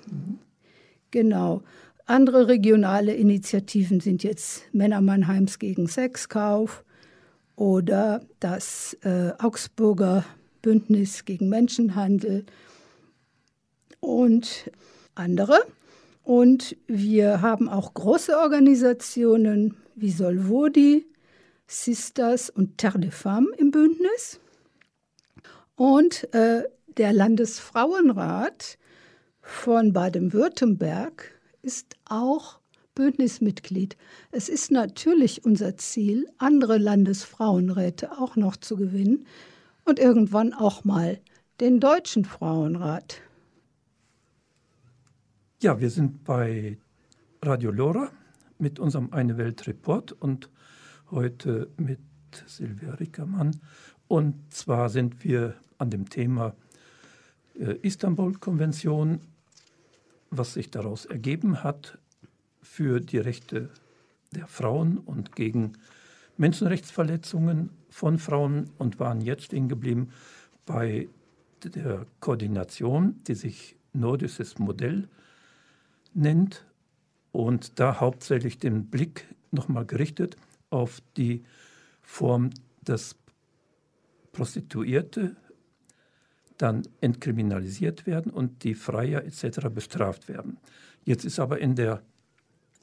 Genau. 1.10 1.58
genau. 1.58 1.62
Andere 2.06 2.46
regionale 2.46 3.14
Initiativen 3.14 3.98
sind 3.98 4.22
jetzt 4.22 4.62
Männer 4.72 5.00
Mannheims 5.00 5.58
gegen 5.58 5.88
Sexkauf 5.88 6.84
oder 7.56 8.20
das 8.38 8.96
äh, 9.02 9.32
Augsburger 9.38 10.24
Bündnis 10.66 11.24
gegen 11.24 11.48
Menschenhandel 11.48 12.44
und 14.00 14.68
andere. 15.14 15.60
Und 16.24 16.76
wir 16.88 17.40
haben 17.40 17.68
auch 17.68 17.94
große 17.94 18.36
Organisationen 18.36 19.76
wie 19.94 20.10
Solvodi, 20.10 21.06
Sisters 21.68 22.50
und 22.50 22.78
Terre 22.78 22.98
de 22.98 23.12
Femmes 23.12 23.56
im 23.58 23.70
Bündnis. 23.70 24.40
Und 25.76 26.34
äh, 26.34 26.64
der 26.96 27.12
Landesfrauenrat 27.12 28.76
von 29.40 29.92
Baden-Württemberg 29.92 31.30
ist 31.62 31.94
auch 32.06 32.58
Bündnismitglied. 32.96 33.96
Es 34.32 34.48
ist 34.48 34.72
natürlich 34.72 35.44
unser 35.44 35.76
Ziel, 35.76 36.26
andere 36.38 36.78
Landesfrauenräte 36.78 38.18
auch 38.18 38.34
noch 38.34 38.56
zu 38.56 38.76
gewinnen 38.76 39.28
und 39.86 39.98
irgendwann 39.98 40.52
auch 40.52 40.84
mal 40.84 41.18
den 41.60 41.80
Deutschen 41.80 42.24
Frauenrat. 42.24 43.22
Ja, 45.62 45.80
wir 45.80 45.88
sind 45.88 46.24
bei 46.24 46.76
Radio 47.40 47.70
Lora 47.70 48.10
mit 48.58 48.78
unserem 48.78 49.12
Eine 49.12 49.38
Welt 49.38 49.66
Report 49.66 50.12
und 50.12 50.50
heute 51.10 51.70
mit 51.78 52.00
Silvia 52.46 52.94
Rickermann. 52.94 53.60
Und 54.08 54.52
zwar 54.52 54.90
sind 54.90 55.24
wir 55.24 55.54
an 55.78 55.90
dem 55.90 56.10
Thema 56.10 56.54
äh, 57.58 57.76
Istanbul-Konvention, 57.82 59.20
was 60.30 60.54
sich 60.54 60.70
daraus 60.70 61.06
ergeben 61.06 61.62
hat 61.62 61.98
für 62.60 63.00
die 63.00 63.18
Rechte 63.18 63.70
der 64.32 64.46
Frauen 64.46 64.98
und 64.98 65.34
gegen 65.36 65.72
Menschenrechtsverletzungen 66.36 67.70
von 67.88 68.18
Frauen 68.18 68.70
und 68.78 69.00
waren 69.00 69.20
jetzt 69.20 69.44
stehen 69.44 69.68
geblieben 69.68 70.10
bei 70.64 71.08
der 71.64 72.06
Koordination, 72.20 73.16
die 73.26 73.34
sich 73.34 73.76
nordisches 73.92 74.58
Modell 74.58 75.08
nennt 76.12 76.64
und 77.32 77.78
da 77.78 78.00
hauptsächlich 78.00 78.58
den 78.58 78.86
Blick 78.86 79.26
nochmal 79.50 79.86
gerichtet 79.86 80.36
auf 80.70 81.00
die 81.16 81.44
Form, 82.02 82.50
dass 82.82 83.16
Prostituierte 84.32 85.36
dann 86.58 86.82
entkriminalisiert 87.00 88.06
werden 88.06 88.32
und 88.32 88.64
die 88.64 88.74
Freier 88.74 89.24
etc. 89.24 89.68
bestraft 89.68 90.28
werden. 90.28 90.58
Jetzt 91.04 91.24
ist 91.24 91.38
aber 91.38 91.58
in 91.58 91.74
der 91.74 92.02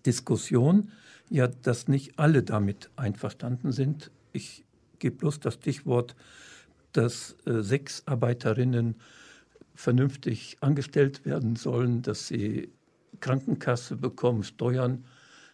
Diskussion 0.06 0.92
ja, 1.34 1.48
dass 1.48 1.88
nicht 1.88 2.20
alle 2.20 2.44
damit 2.44 2.92
einverstanden 2.96 3.72
sind. 3.72 4.12
Ich 4.34 4.66
gebe 5.00 5.16
bloß 5.16 5.40
das 5.40 5.56
Stichwort, 5.56 6.16
dass 6.92 7.36
äh, 7.48 7.64
Sexarbeiterinnen 7.64 8.98
vernünftig 9.74 10.58
angestellt 10.62 11.26
werden 11.26 11.56
sollen, 11.56 12.04
dass 12.04 12.28
sie 12.28 12.70
Krankenkasse 13.20 13.96
bekommen, 13.96 14.44
Steuern 14.44 15.06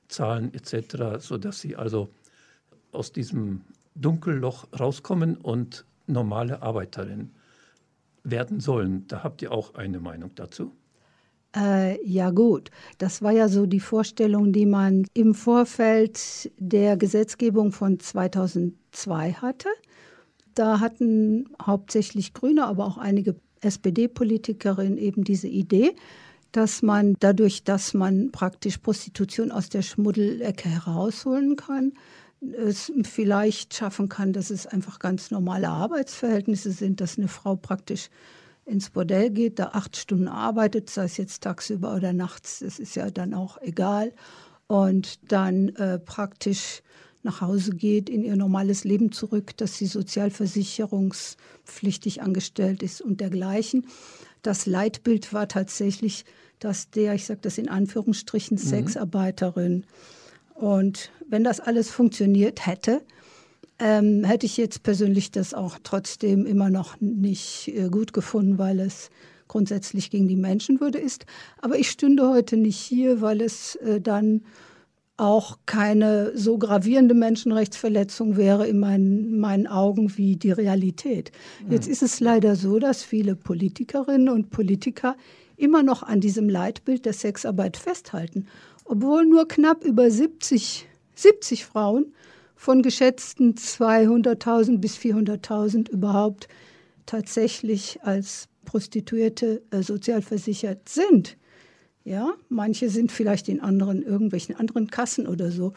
zahlen 0.10 0.54
etc., 0.54 1.20
sodass 1.26 1.62
sie 1.62 1.78
also 1.78 2.10
aus 2.92 3.14
diesem 3.14 3.62
Dunkelloch 3.96 4.68
rauskommen 4.78 5.38
und 5.38 5.86
normale 6.08 6.62
Arbeiterinnen 6.62 7.34
werden 8.26 8.60
sollen. 8.60 9.08
Da 9.08 9.24
habt 9.24 9.42
ihr 9.42 9.54
auch 9.54 9.76
eine 9.76 10.02
Meinung 10.02 10.32
dazu? 10.36 10.76
Äh, 11.56 12.04
ja 12.06 12.30
gut, 12.30 12.70
das 13.00 13.22
war 13.22 13.32
ja 13.32 13.50
so 13.50 13.66
die 13.66 13.80
Vorstellung, 13.80 14.54
die 14.54 14.66
man 14.66 15.06
im 15.14 15.34
Vorfeld 15.34 16.52
der 16.60 16.96
Gesetzgebung 16.96 17.72
von 17.72 18.00
2002 18.00 19.34
hatte. 19.34 19.70
Da 20.54 20.80
hatten 20.80 21.50
hauptsächlich 21.62 22.34
Grüne, 22.34 22.68
aber 22.68 22.86
auch 22.86 22.98
einige 22.98 23.36
SPD-Politikerinnen 23.62 24.98
eben 24.98 25.24
diese 25.24 25.48
Idee, 25.48 25.96
dass 26.52 26.82
man 26.82 27.16
dadurch, 27.20 27.64
dass 27.64 27.94
man 27.94 28.32
praktisch 28.32 28.78
Prostitution 28.78 29.52
aus 29.52 29.70
der 29.70 29.82
Schmuddelecke 29.82 30.70
herausholen 30.70 31.56
kann, 31.56 31.94
es 32.42 32.92
vielleicht 33.04 33.74
schaffen 33.74 34.08
kann, 34.08 34.34
dass 34.34 34.50
es 34.50 34.66
einfach 34.66 35.00
ganz 35.00 35.30
normale 35.30 35.70
Arbeitsverhältnisse 35.70 36.72
sind, 36.72 37.02
dass 37.02 37.18
eine 37.18 37.28
Frau 37.28 37.56
praktisch 37.56 38.10
ins 38.70 38.92
Bordell 38.92 39.32
geht, 39.32 39.60
da 39.60 39.72
acht 39.74 39.98
Stunden 39.98 40.28
arbeitet, 40.28 40.90
sei 40.90 41.06
es 41.06 41.18
jetzt 41.18 41.44
tagsüber 41.44 41.96
oder 41.96 42.14
nachts, 42.14 42.60
das 42.60 42.80
ist 42.80 42.96
ja 42.96 43.10
dann 43.10 43.34
auch 43.34 43.60
egal, 43.62 44.14
und 44.68 45.32
dann 45.32 45.70
äh, 45.70 46.00
praktisch 46.00 46.84
nach 47.24 47.42
Hause 47.42 47.72
geht, 47.72 48.08
in 48.10 48.24
ihr 48.24 48.36
normales 48.36 48.84
Leben 48.84 49.12
zurück, 49.12 49.58
dass 49.58 49.76
sie 49.78 49.88
sozialversicherungspflichtig 49.88 52.22
angestellt 52.22 52.84
ist 52.84 53.02
und 53.02 53.20
dergleichen. 53.20 53.88
Das 54.42 54.66
Leitbild 54.66 55.34
war 55.34 55.50
tatsächlich, 55.50 56.24
dass 56.60 56.90
der, 56.92 57.16
ich 57.16 57.26
sage 57.26 57.42
das 57.42 57.58
in 57.58 57.68
Anführungsstrichen, 57.68 58.56
mhm. 58.56 58.62
Sexarbeiterin. 58.62 59.84
Und 60.54 61.12
wenn 61.28 61.44
das 61.44 61.60
alles 61.60 61.90
funktioniert 61.90 62.66
hätte, 62.66 63.02
ähm, 63.80 64.24
hätte 64.24 64.46
ich 64.46 64.58
jetzt 64.58 64.84
persönlich 64.84 65.32
das 65.32 65.54
auch 65.54 65.80
trotzdem 65.84 66.46
immer 66.46 66.70
noch 66.70 67.00
nicht 67.00 67.70
äh, 67.70 67.90
gut 67.90 68.14
gefunden, 68.14 68.58
weil 68.58 68.80
es 68.80 69.10
grundsätzlich 69.48 70.12
gegen 70.12 70.28
die 70.28 70.36
Menschenwürde 70.36 71.00
ist. 71.00 71.26
Aber 71.62 71.78
ich 71.78 71.90
stünde 71.90 72.30
heute 72.30 72.58
nicht 72.58 72.78
hier, 72.78 73.22
weil 73.22 73.42
es 73.42 73.76
äh, 73.76 74.00
dann 74.00 74.42
auch 75.18 75.60
keine 75.66 76.32
so 76.38 76.58
gravierende 76.58 77.14
Menschenrechtsverletzung 77.14 78.38
wäre 78.38 78.68
in 78.68 78.80
meinen, 78.80 79.38
meinen 79.40 79.68
Augen 79.68 80.16
wie 80.18 80.38
die 80.38 80.52
Realität. 80.52 81.32
Mhm. 81.66 81.74
Jetzt 81.74 81.88
ist 81.88 82.02
es 82.02 82.22
leider 82.22 82.56
so, 82.56 82.80
dass 82.80 83.04
viele 83.04 83.36
Politikerinnen 83.36 84.30
und 84.30 84.50
Politiker 84.50 85.18
immer 85.58 85.84
noch 85.84 86.04
an 86.04 86.22
diesem 86.22 86.48
Leitbild 86.48 87.06
der 87.06 87.14
Sexarbeit 87.14 87.76
festhalten, 87.76 88.48
obwohl 88.86 89.26
nur 89.26 89.48
knapp 89.48 89.84
über 89.84 90.10
70, 90.10 90.88
70 91.16 91.66
Frauen 91.66 92.14
von 92.60 92.82
geschätzten 92.82 93.56
200.000 93.56 94.80
bis 94.80 94.98
400.000 94.98 95.90
überhaupt 95.90 96.50
tatsächlich 97.06 98.00
als 98.04 98.50
Prostituierte 98.66 99.62
äh, 99.72 99.82
sozialversichert 99.82 100.90
sind. 100.90 101.38
Ja, 102.04 102.34
manche 102.50 102.90
sind 102.90 103.14
vielleicht 103.14 103.48
in 103.48 103.62
anderen, 103.62 104.04
irgendwelchen 104.04 104.58
anderen 104.58 104.88
Kassen 104.88 105.26
oder 105.26 105.52
so. 105.52 105.72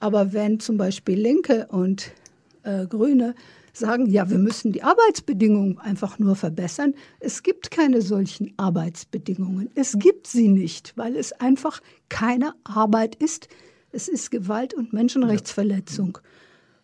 Aber 0.00 0.32
wenn 0.32 0.58
zum 0.58 0.76
Beispiel 0.76 1.20
Linke 1.20 1.68
und 1.68 2.10
äh, 2.64 2.88
Grüne 2.88 3.36
sagen, 3.72 4.06
ja, 4.06 4.28
wir 4.28 4.38
müssen 4.38 4.72
die 4.72 4.82
Arbeitsbedingungen 4.82 5.78
einfach 5.78 6.18
nur 6.18 6.34
verbessern. 6.34 6.94
Es 7.20 7.44
gibt 7.44 7.70
keine 7.70 8.02
solchen 8.02 8.52
Arbeitsbedingungen. 8.56 9.70
Es 9.76 9.96
gibt 10.00 10.26
sie 10.26 10.48
nicht, 10.48 10.94
weil 10.96 11.14
es 11.14 11.30
einfach 11.30 11.80
keine 12.08 12.54
Arbeit 12.64 13.14
ist, 13.14 13.48
es 13.94 14.08
ist 14.08 14.30
Gewalt 14.30 14.74
und 14.74 14.92
Menschenrechtsverletzung. 14.92 16.18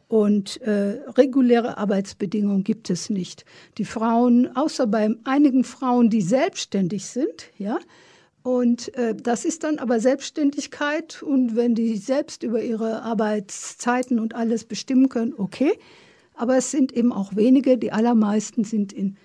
Und 0.08 0.60
äh, 0.62 0.98
reguläre 1.16 1.78
Arbeitsbedingungen 1.78 2.64
gibt 2.64 2.90
es 2.90 3.10
nicht. 3.10 3.44
Die 3.78 3.84
Frauen, 3.84 4.56
außer 4.56 4.86
bei 4.86 5.14
einigen 5.24 5.62
Frauen, 5.62 6.10
die 6.10 6.22
selbstständig 6.22 7.06
sind, 7.06 7.50
ja, 7.58 7.78
und 8.42 8.94
äh, 8.94 9.14
das 9.14 9.44
ist 9.44 9.64
dann 9.64 9.78
aber 9.78 10.00
Selbstständigkeit. 10.00 11.22
Und 11.22 11.56
wenn 11.56 11.74
die 11.74 11.96
selbst 11.96 12.42
über 12.42 12.62
ihre 12.62 13.02
Arbeitszeiten 13.02 14.18
und 14.18 14.34
alles 14.34 14.64
bestimmen 14.64 15.08
können, 15.08 15.34
okay. 15.36 15.72
Aber 16.34 16.56
es 16.56 16.70
sind 16.70 16.92
eben 16.92 17.12
auch 17.12 17.36
wenige, 17.36 17.76
die 17.76 17.92
allermeisten 17.92 18.64
sind 18.64 18.92
in 18.92 19.16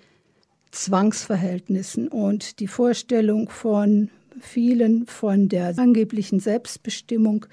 Zwangsverhältnissen. 0.70 2.08
Und 2.08 2.60
die 2.60 2.68
Vorstellung 2.68 3.48
von 3.48 4.10
vielen 4.38 5.06
von 5.06 5.48
der 5.48 5.78
angeblichen 5.78 6.40
Selbstbestimmung 6.40 7.46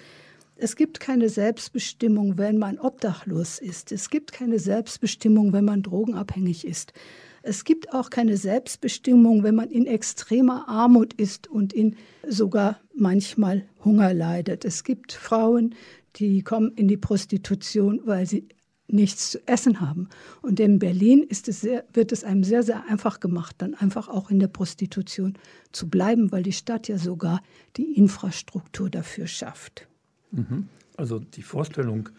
es 0.63 0.77
gibt 0.77 1.01
keine 1.01 1.27
Selbstbestimmung, 1.27 2.37
wenn 2.37 2.57
man 2.57 2.79
obdachlos 2.79 3.59
ist. 3.59 3.91
Es 3.91 4.09
gibt 4.09 4.31
keine 4.31 4.59
Selbstbestimmung, 4.59 5.51
wenn 5.51 5.65
man 5.65 5.83
drogenabhängig 5.83 6.65
ist. 6.65 6.93
Es 7.41 7.65
gibt 7.65 7.93
auch 7.93 8.09
keine 8.09 8.37
Selbstbestimmung, 8.37 9.43
wenn 9.43 9.55
man 9.55 9.69
in 9.69 9.85
extremer 9.85 10.69
Armut 10.69 11.15
ist 11.15 11.49
und 11.49 11.73
in 11.73 11.97
sogar 12.25 12.79
manchmal 12.95 13.65
Hunger 13.83 14.13
leidet. 14.13 14.63
Es 14.63 14.85
gibt 14.85 15.11
Frauen, 15.11 15.75
die 16.15 16.43
kommen 16.43 16.71
in 16.77 16.87
die 16.87 16.95
Prostitution, 16.95 17.99
weil 18.05 18.25
sie 18.25 18.47
nichts 18.87 19.31
zu 19.31 19.45
essen 19.45 19.81
haben. 19.81 20.07
Und 20.41 20.61
in 20.61 20.79
Berlin 20.79 21.27
es 21.29 21.41
sehr, 21.59 21.83
wird 21.91 22.13
es 22.13 22.23
einem 22.23 22.45
sehr, 22.45 22.63
sehr 22.63 22.87
einfach 22.87 23.19
gemacht, 23.19 23.57
dann 23.57 23.73
einfach 23.73 24.07
auch 24.07 24.31
in 24.31 24.39
der 24.39 24.47
Prostitution 24.47 25.33
zu 25.73 25.89
bleiben, 25.89 26.31
weil 26.31 26.43
die 26.43 26.53
Stadt 26.53 26.87
ja 26.87 26.97
sogar 26.97 27.41
die 27.75 27.97
Infrastruktur 27.97 28.89
dafür 28.89 29.27
schafft. 29.27 29.89
Mhm. 30.33 30.67
Also 30.97 31.19
die 31.19 31.41
Vorstellung, 31.41 32.09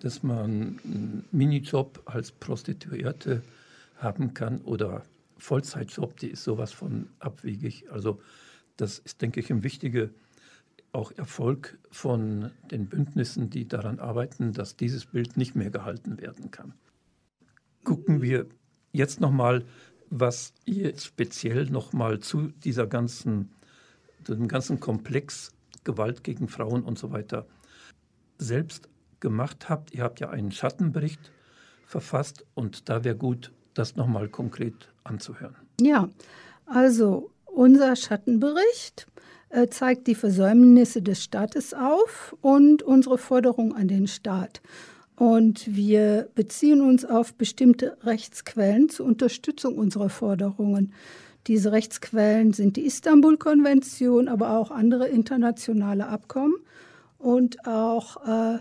dass 0.00 0.22
man 0.22 0.78
einen 0.84 1.24
Minijob 1.30 2.02
als 2.06 2.32
Prostituierte 2.32 3.42
haben 3.96 4.34
kann 4.34 4.60
oder 4.62 5.02
Vollzeitjob, 5.38 6.18
die 6.18 6.28
ist 6.28 6.44
sowas 6.44 6.72
von 6.72 7.08
abwegig. 7.18 7.90
Also 7.90 8.20
das 8.76 8.98
ist, 8.98 9.22
denke 9.22 9.40
ich, 9.40 9.50
ein 9.50 9.62
wichtiger 9.62 10.08
auch 10.92 11.12
Erfolg 11.12 11.78
von 11.90 12.50
den 12.70 12.86
Bündnissen, 12.86 13.48
die 13.48 13.68
daran 13.68 14.00
arbeiten, 14.00 14.52
dass 14.52 14.76
dieses 14.76 15.06
Bild 15.06 15.36
nicht 15.36 15.54
mehr 15.54 15.70
gehalten 15.70 16.20
werden 16.20 16.50
kann. 16.50 16.74
Gucken 17.84 18.22
wir 18.22 18.46
jetzt 18.92 19.20
nochmal, 19.20 19.64
was 20.10 20.52
ihr 20.64 20.98
speziell 20.98 21.66
nochmal 21.66 22.18
zu 22.18 22.48
dieser 22.64 22.86
ganzen, 22.86 23.52
dem 24.26 24.48
ganzen 24.48 24.80
Komplex 24.80 25.52
Gewalt 25.84 26.24
gegen 26.24 26.48
Frauen 26.48 26.82
und 26.82 26.98
so 26.98 27.12
weiter 27.12 27.46
selbst 28.38 28.88
gemacht 29.20 29.68
habt. 29.68 29.94
Ihr 29.94 30.02
habt 30.02 30.20
ja 30.20 30.30
einen 30.30 30.52
Schattenbericht 30.52 31.30
verfasst 31.86 32.44
und 32.54 32.88
da 32.88 33.04
wäre 33.04 33.16
gut, 33.16 33.52
das 33.74 33.96
nochmal 33.96 34.28
konkret 34.28 34.88
anzuhören. 35.04 35.56
Ja, 35.80 36.08
also 36.66 37.30
unser 37.44 37.96
Schattenbericht 37.96 39.06
äh, 39.50 39.68
zeigt 39.68 40.06
die 40.06 40.14
Versäumnisse 40.14 41.02
des 41.02 41.22
Staates 41.22 41.74
auf 41.74 42.36
und 42.40 42.82
unsere 42.82 43.18
Forderung 43.18 43.74
an 43.74 43.88
den 43.88 44.06
Staat. 44.06 44.60
Und 45.16 45.76
wir 45.76 46.30
beziehen 46.34 46.80
uns 46.80 47.04
auf 47.04 47.34
bestimmte 47.34 47.98
Rechtsquellen 48.04 48.88
zur 48.88 49.06
Unterstützung 49.06 49.76
unserer 49.76 50.08
Forderungen. 50.08 50.94
Diese 51.46 51.72
Rechtsquellen 51.72 52.52
sind 52.52 52.76
die 52.76 52.86
Istanbul-Konvention, 52.86 54.28
aber 54.28 54.56
auch 54.58 54.70
andere 54.70 55.08
internationale 55.08 56.06
Abkommen 56.06 56.54
und 57.18 57.66
auch 57.66 58.26
äh, 58.26 58.58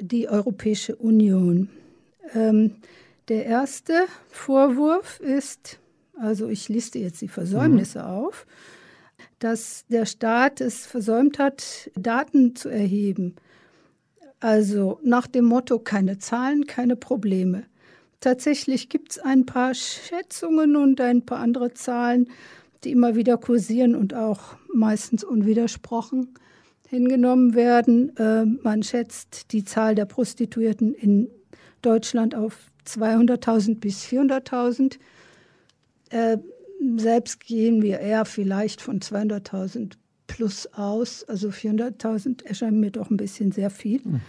die 0.00 0.28
Europäische 0.28 0.96
Union. 0.96 1.68
Ähm, 2.34 2.76
der 3.28 3.46
erste 3.46 3.94
Vorwurf 4.28 5.20
ist, 5.20 5.78
also 6.18 6.48
ich 6.48 6.68
liste 6.68 6.98
jetzt 6.98 7.20
die 7.20 7.28
Versäumnisse 7.28 8.00
mhm. 8.00 8.04
auf, 8.04 8.46
dass 9.38 9.84
der 9.88 10.06
Staat 10.06 10.60
es 10.60 10.86
versäumt 10.86 11.38
hat, 11.38 11.90
Daten 11.94 12.56
zu 12.56 12.68
erheben. 12.68 13.36
Also 14.40 15.00
nach 15.02 15.26
dem 15.26 15.46
Motto 15.46 15.78
keine 15.78 16.18
Zahlen, 16.18 16.66
keine 16.66 16.96
Probleme. 16.96 17.64
Tatsächlich 18.20 18.88
gibt 18.88 19.12
es 19.12 19.18
ein 19.18 19.46
paar 19.46 19.74
Schätzungen 19.74 20.76
und 20.76 21.00
ein 21.00 21.24
paar 21.24 21.38
andere 21.38 21.74
Zahlen, 21.74 22.28
die 22.84 22.92
immer 22.92 23.14
wieder 23.14 23.36
kursieren 23.36 23.94
und 23.94 24.14
auch 24.14 24.56
meistens 24.72 25.24
unwidersprochen 25.24 26.34
hingenommen 26.88 27.54
werden. 27.54 28.16
Äh, 28.16 28.44
man 28.44 28.82
schätzt 28.82 29.52
die 29.52 29.64
Zahl 29.64 29.94
der 29.94 30.06
Prostituierten 30.06 30.94
in 30.94 31.28
Deutschland 31.82 32.34
auf 32.34 32.56
200.000 32.86 33.80
bis 33.80 34.04
400.000. 34.04 34.98
Äh, 36.10 36.38
selbst 36.96 37.40
gehen 37.40 37.82
wir 37.82 38.00
eher 38.00 38.24
vielleicht 38.24 38.80
von 38.80 39.00
200.000 39.00 39.94
plus 40.26 40.66
aus. 40.72 41.24
Also 41.24 41.48
400.000 41.48 42.44
erscheint 42.44 42.76
mir 42.76 42.90
doch 42.90 43.10
ein 43.10 43.16
bisschen 43.16 43.52
sehr 43.52 43.70
viel. 43.70 44.00
Mhm. 44.04 44.20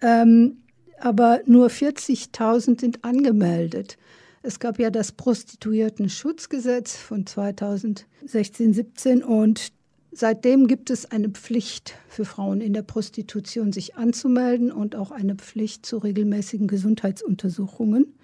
Ähm, 0.00 0.56
aber 1.04 1.42
nur 1.44 1.68
40.000 1.68 2.80
sind 2.80 3.04
angemeldet. 3.04 3.98
Es 4.42 4.58
gab 4.58 4.78
ja 4.78 4.88
das 4.88 5.12
Prostituierten-Schutzgesetz 5.12 6.96
von 6.96 7.26
2016, 7.26 8.72
17 8.72 9.22
und 9.22 9.70
seitdem 10.12 10.66
gibt 10.66 10.88
es 10.88 11.10
eine 11.10 11.28
Pflicht 11.28 11.94
für 12.08 12.24
Frauen 12.24 12.62
in 12.62 12.72
der 12.72 12.82
Prostitution, 12.82 13.70
sich 13.70 13.96
anzumelden 13.96 14.72
und 14.72 14.96
auch 14.96 15.10
eine 15.10 15.34
Pflicht 15.34 15.84
zu 15.84 15.98
regelmäßigen 15.98 16.68
Gesundheitsuntersuchungen. 16.68 18.14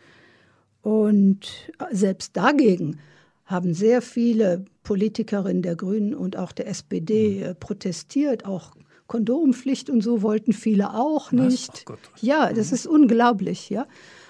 Und 0.81 1.71
selbst 1.91 2.35
dagegen 2.35 2.99
haben 3.45 3.75
sehr 3.75 4.01
viele 4.01 4.65
Politikerinnen 4.85 5.61
der 5.61 5.77
Grünen 5.77 6.15
und 6.15 6.39
auch 6.39 6.53
der 6.53 6.67
SPD 6.67 7.41
mhm. 7.41 7.43
äh, 7.43 7.55
protestiert, 7.55 8.47
auch 8.47 8.73
Kondompflicht 9.11 9.91
und 9.91 10.03
so 10.03 10.23
wollten 10.23 10.53
viele 10.53 10.95
auch 10.95 11.33
nicht. 11.33 11.85
Oh 11.91 11.95
ja, 12.21 12.53
das 12.53 12.69
mhm. 12.69 12.75
ist 12.77 12.87
unglaublich, 12.87 13.69
ja. 13.69 13.89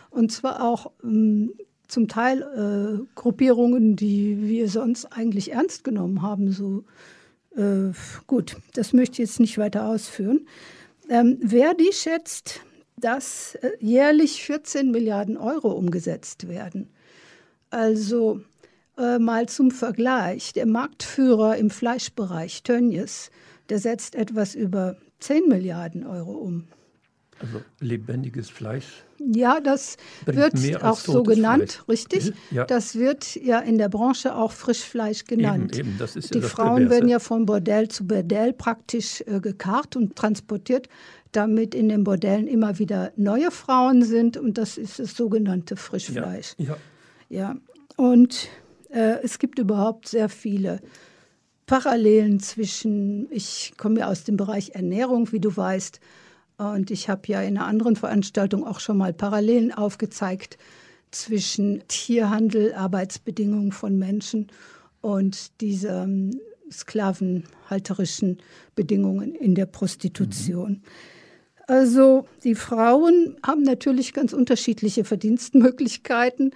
Und 0.09 0.33
zwar 0.33 0.65
auch 0.65 0.91
ähm, 1.05 1.53
zum 1.87 2.09
Teil 2.09 2.41
äh, 2.41 3.05
Gruppierungen, 3.15 3.95
die 3.95 4.41
wir 4.41 4.71
sonst 4.71 5.05
eigentlich 5.05 5.53
ernst 5.53 5.85
genommen 5.85 6.23
haben. 6.23 6.51
So 6.51 6.85
äh, 7.57 7.93
gut, 8.27 8.57
das 8.73 8.95
möchte 8.95 9.23
ich 9.23 9.29
jetzt 9.29 9.39
nicht 9.39 9.59
weiter 9.59 9.87
ausführen. 9.87 10.47
Ähm, 11.11 11.39
Verdi 11.47 11.93
schätzt, 11.93 12.63
dass 12.97 13.57
äh, 13.57 13.73
jährlich 13.81 14.43
14 14.43 14.91
Milliarden 14.91 15.37
Euro 15.37 15.73
umgesetzt 15.73 16.49
werden. 16.49 16.89
Also 17.69 18.41
äh, 18.97 19.19
mal 19.19 19.47
zum 19.47 19.73
Vergleich. 19.73 20.55
Der 20.55 20.65
Marktführer 20.65 21.59
im 21.59 21.69
Fleischbereich, 21.69 22.63
Tönnies, 22.63 23.31
der 23.71 23.79
setzt 23.79 24.15
etwas 24.15 24.55
über 24.55 24.97
10 25.21 25.49
Milliarden 25.49 26.07
Euro 26.07 26.33
um. 26.33 26.65
Also 27.41 27.63
lebendiges 27.81 28.51
Fleisch. 28.51 29.03
Ja, 29.19 29.61
das 29.61 29.97
wird 30.27 30.83
auch 30.83 30.99
so 30.99 31.23
genannt, 31.23 31.73
Fleisch. 31.73 31.89
richtig? 31.89 32.33
Ja. 32.51 32.65
Das 32.65 32.97
wird 32.97 33.35
ja 33.37 33.61
in 33.61 33.79
der 33.79 33.89
Branche 33.89 34.35
auch 34.35 34.53
Frischfleisch 34.53 35.25
genannt. 35.25 35.77
Eben, 35.77 35.89
eben. 35.89 35.99
Das 35.99 36.17
ist 36.17 36.35
Die 36.35 36.41
ja 36.41 36.47
Frauen 36.47 36.77
Perverse. 36.77 36.91
werden 36.91 37.09
ja 37.09 37.19
von 37.19 37.47
Bordell 37.47 37.89
zu 37.89 38.07
Bordell 38.07 38.53
praktisch 38.53 39.23
äh, 39.27 39.41
gekarrt 39.41 39.97
und 39.97 40.17
transportiert, 40.17 40.89
damit 41.33 41.75
in 41.75 41.89
den 41.89 42.05
Bordellen 42.05 42.47
immer 42.47 42.79
wieder 42.79 43.13
neue 43.17 43.51
Frauen 43.51 44.03
sind 44.03 44.37
und 44.37 44.59
das 44.59 44.77
ist 44.77 44.99
das 44.99 45.17
sogenannte 45.17 45.77
Frischfleisch. 45.77 46.55
Ja. 46.59 46.77
ja. 47.29 47.39
ja. 47.39 47.57
Und 47.97 48.49
äh, 48.91 49.23
es 49.23 49.39
gibt 49.39 49.59
überhaupt 49.59 50.09
sehr 50.09 50.29
viele 50.29 50.81
Parallelen 51.71 52.41
zwischen, 52.41 53.31
ich 53.31 53.75
komme 53.77 54.01
ja 54.01 54.09
aus 54.09 54.25
dem 54.25 54.37
Bereich 54.37 54.71
Ernährung, 54.75 55.31
wie 55.31 55.39
du 55.39 55.57
weißt, 55.57 56.01
und 56.59 56.91
ich 56.91 57.09
habe 57.09 57.23
ja 57.27 57.43
in 57.43 57.57
einer 57.57 57.69
anderen 57.69 57.95
Veranstaltung 57.95 58.67
auch 58.67 58.81
schon 58.81 58.97
mal 58.97 59.13
Parallelen 59.13 59.73
aufgezeigt 59.73 60.59
zwischen 61.13 61.85
Tierhandel, 61.87 62.75
Arbeitsbedingungen 62.75 63.71
von 63.71 63.97
Menschen 63.97 64.49
und 65.01 65.61
diesen 65.61 66.41
sklavenhalterischen 66.73 68.39
Bedingungen 68.75 69.33
in 69.37 69.55
der 69.55 69.67
Prostitution. 69.67 70.73
Mhm. 70.73 70.83
Also 71.69 72.27
die 72.43 72.57
Frauen 72.57 73.37
haben 73.47 73.63
natürlich 73.63 74.13
ganz 74.13 74.33
unterschiedliche 74.33 75.05
Verdienstmöglichkeiten. 75.05 76.51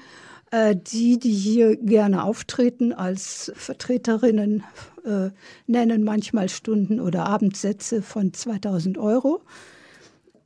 Äh, 0.55 0.77
die, 0.77 1.19
die 1.19 1.33
hier 1.33 1.75
gerne 1.75 2.23
auftreten 2.23 2.93
als 2.93 3.51
Vertreterinnen, 3.57 4.63
äh, 5.05 5.31
nennen 5.67 6.05
manchmal 6.05 6.49
Stunden- 6.49 7.01
oder 7.01 7.27
Abendsätze 7.27 8.03
von 8.03 8.33
2000 8.33 8.97
Euro. 8.97 9.41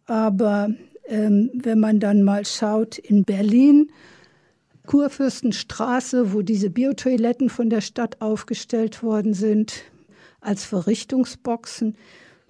Aber 0.07 0.71
ähm, 1.09 1.51
wenn 1.53 1.79
man 1.79 2.01
dann 2.01 2.23
mal 2.23 2.47
schaut 2.47 2.97
in 2.97 3.25
Berlin, 3.25 3.91
Kurfürstenstraße, 4.87 6.33
wo 6.33 6.41
diese 6.41 6.71
Biotoiletten 6.71 7.51
von 7.51 7.69
der 7.69 7.83
Stadt 7.83 8.23
aufgestellt 8.23 9.03
worden 9.03 9.35
sind, 9.35 9.75
als 10.41 10.65
Verrichtungsboxen, 10.65 11.97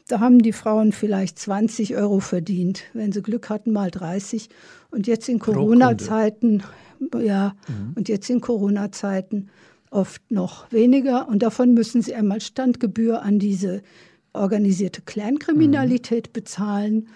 da 0.07 0.21
haben 0.21 0.39
die 0.39 0.53
Frauen 0.53 0.93
vielleicht 0.93 1.41
20 1.41 1.97
Euro 1.97 2.21
verdient, 2.21 2.85
wenn 2.93 3.11
sie 3.11 3.21
Glück 3.21 3.51
hatten, 3.51 3.73
mal 3.73 3.91
30. 3.91 4.49
Und 4.93 5.09
jetzt 5.09 5.29
in 5.29 5.41
Corona-Zeiten 5.41 6.63
ja, 7.21 7.55
mhm. 7.69 7.93
und 7.95 8.09
jetzt 8.09 8.29
in 8.31 8.41
Corona-Zeiten 8.41 9.49
oft 9.91 10.31
noch 10.31 10.71
weniger. 10.73 11.29
Und 11.29 11.43
davon 11.43 11.75
müssen 11.75 12.03
sie 12.03 12.15
einmal 12.15 12.41
Standgebühr 12.41 13.23
an 13.23 13.39
diese 13.39 13.83
organisierte 14.33 15.03
Clankriminalität 15.03 16.29
mhm. 16.29 16.33
bezahlen, 16.33 17.09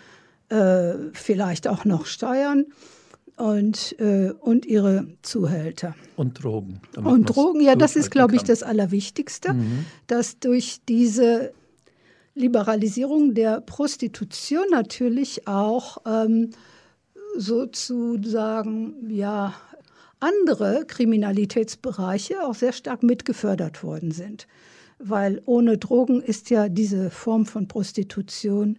äh, 0.48 0.94
vielleicht 1.12 1.68
auch 1.68 1.84
noch 1.84 2.06
Steuern 2.06 2.66
und, 3.36 3.98
äh, 3.98 4.32
und 4.40 4.66
ihre 4.66 5.06
Zuhälter. 5.22 5.94
Und 6.16 6.42
Drogen. 6.42 6.80
Und 6.96 7.24
Drogen, 7.26 7.60
ja, 7.60 7.76
das 7.76 7.96
ist, 7.96 8.10
glaube 8.10 8.36
ich, 8.36 8.42
das 8.42 8.62
Allerwichtigste, 8.62 9.54
mhm. 9.54 9.84
dass 10.06 10.38
durch 10.38 10.80
diese 10.88 11.52
Liberalisierung 12.34 13.34
der 13.34 13.60
Prostitution 13.60 14.64
natürlich 14.70 15.46
auch 15.46 15.98
ähm, 16.06 16.50
sozusagen 17.36 19.10
ja 19.10 19.54
andere 20.22 20.84
Kriminalitätsbereiche 20.86 22.44
auch 22.44 22.54
sehr 22.54 22.72
stark 22.72 23.02
mitgefördert 23.02 23.82
worden 23.82 24.12
sind. 24.12 24.46
Weil 24.98 25.42
ohne 25.46 25.78
Drogen 25.78 26.20
ist 26.22 26.50
ja 26.50 26.68
diese 26.68 27.10
Form 27.10 27.44
von 27.44 27.66
Prostitution 27.66 28.78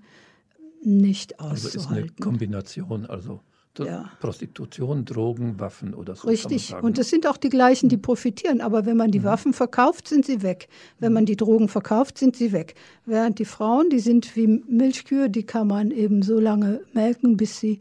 nicht 0.82 1.39
auszuhalten. 1.39 1.65
Also 1.65 1.79
ist 1.79 1.91
eine 1.91 2.08
Kombination, 2.21 3.06
also 3.06 3.41
ja. 3.79 4.12
Prostitution, 4.19 5.03
Drogen, 5.03 5.60
Waffen 5.60 5.93
oder 5.93 6.15
so. 6.15 6.27
Richtig. 6.27 6.75
Und 6.75 6.99
es 6.99 7.10
sind 7.10 7.25
auch 7.25 7.38
die 7.38 7.49
gleichen, 7.49 7.89
die 7.89 7.97
profitieren. 7.97 8.62
Aber 8.62 8.86
wenn 8.86 8.97
man 8.97 9.12
die 9.12 9.19
mhm. 9.19 9.25
Waffen 9.25 9.53
verkauft, 9.53 10.08
sind 10.08 10.25
sie 10.25 10.43
weg. 10.43 10.67
Wenn 10.99 11.12
man 11.12 11.25
die 11.25 11.36
Drogen 11.36 11.69
verkauft, 11.69 12.17
sind 12.17 12.36
sie 12.36 12.51
weg. 12.51 12.75
Während 13.06 13.39
die 13.39 13.45
Frauen, 13.45 13.89
die 13.89 13.99
sind 13.99 14.36
wie 14.36 14.47
Milchkühe, 14.47 15.29
die 15.29 15.43
kann 15.43 15.67
man 15.67 15.91
eben 15.91 16.21
so 16.21 16.39
lange 16.39 16.82
melken, 16.93 17.36
bis 17.36 17.60
sie, 17.60 17.79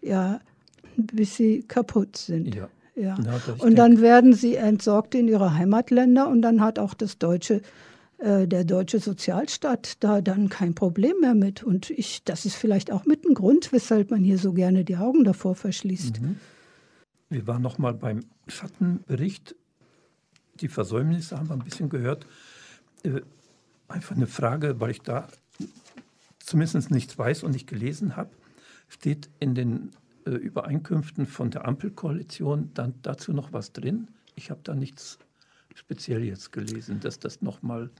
ja, 0.00 0.40
bis 0.96 1.36
sie 1.36 1.62
kaputt 1.68 2.16
sind. 2.16 2.54
Ja. 2.54 2.68
Ja. 2.96 3.16
ja 3.22 3.40
und 3.58 3.76
dann 3.76 4.00
werden 4.00 4.32
sie 4.32 4.56
entsorgt 4.56 5.14
in 5.14 5.28
ihre 5.28 5.54
Heimatländer 5.54 6.28
und 6.28 6.42
dann 6.42 6.60
hat 6.60 6.78
auch 6.78 6.94
das 6.94 7.18
deutsche 7.18 7.62
äh, 8.18 8.48
der 8.48 8.64
deutsche 8.64 8.98
Sozialstaat 8.98 10.02
da 10.02 10.22
dann 10.22 10.48
kein 10.48 10.74
Problem 10.74 11.16
mehr 11.20 11.34
mit. 11.34 11.62
Und 11.62 11.90
ich, 11.90 12.24
das 12.24 12.46
ist 12.46 12.56
vielleicht 12.56 12.90
auch 12.90 13.04
mit 13.04 13.26
ein 13.26 13.34
Grund, 13.34 13.72
weshalb 13.72 14.10
man 14.10 14.24
hier 14.24 14.38
so 14.38 14.54
gerne 14.54 14.84
die 14.84 14.96
Augen 14.96 15.24
davor 15.24 15.54
verschließt. 15.54 16.22
Mhm. 16.22 16.36
Wir 17.28 17.46
waren 17.46 17.60
noch 17.60 17.76
mal 17.76 17.92
beim 17.92 18.24
Schattenbericht. 18.46 19.54
Die 20.60 20.68
Versäumnisse 20.68 21.36
haben 21.36 21.50
wir 21.50 21.54
ein 21.54 21.64
bisschen 21.64 21.90
gehört. 21.90 22.26
Äh, 23.02 23.20
einfach 23.88 24.16
eine 24.16 24.26
Frage, 24.26 24.80
weil 24.80 24.92
ich 24.92 25.02
da 25.02 25.28
zumindest 26.38 26.90
nichts 26.90 27.18
weiß 27.18 27.42
und 27.42 27.50
nicht 27.50 27.66
gelesen 27.66 28.16
habe. 28.16 28.30
Steht 28.88 29.28
in 29.40 29.54
den 29.54 29.90
äh, 30.26 30.30
Übereinkünften 30.30 31.26
von 31.26 31.50
der 31.50 31.66
Ampelkoalition 31.66 32.70
dann 32.74 32.94
dazu 33.02 33.32
noch 33.32 33.52
was 33.52 33.72
drin? 33.72 34.08
Ich 34.34 34.50
habe 34.50 34.60
da 34.62 34.74
nichts 34.74 35.18
speziell 35.74 36.24
jetzt 36.24 36.52
gelesen, 36.52 37.00
dass 37.00 37.18
das 37.18 37.42
nochmal 37.42 37.90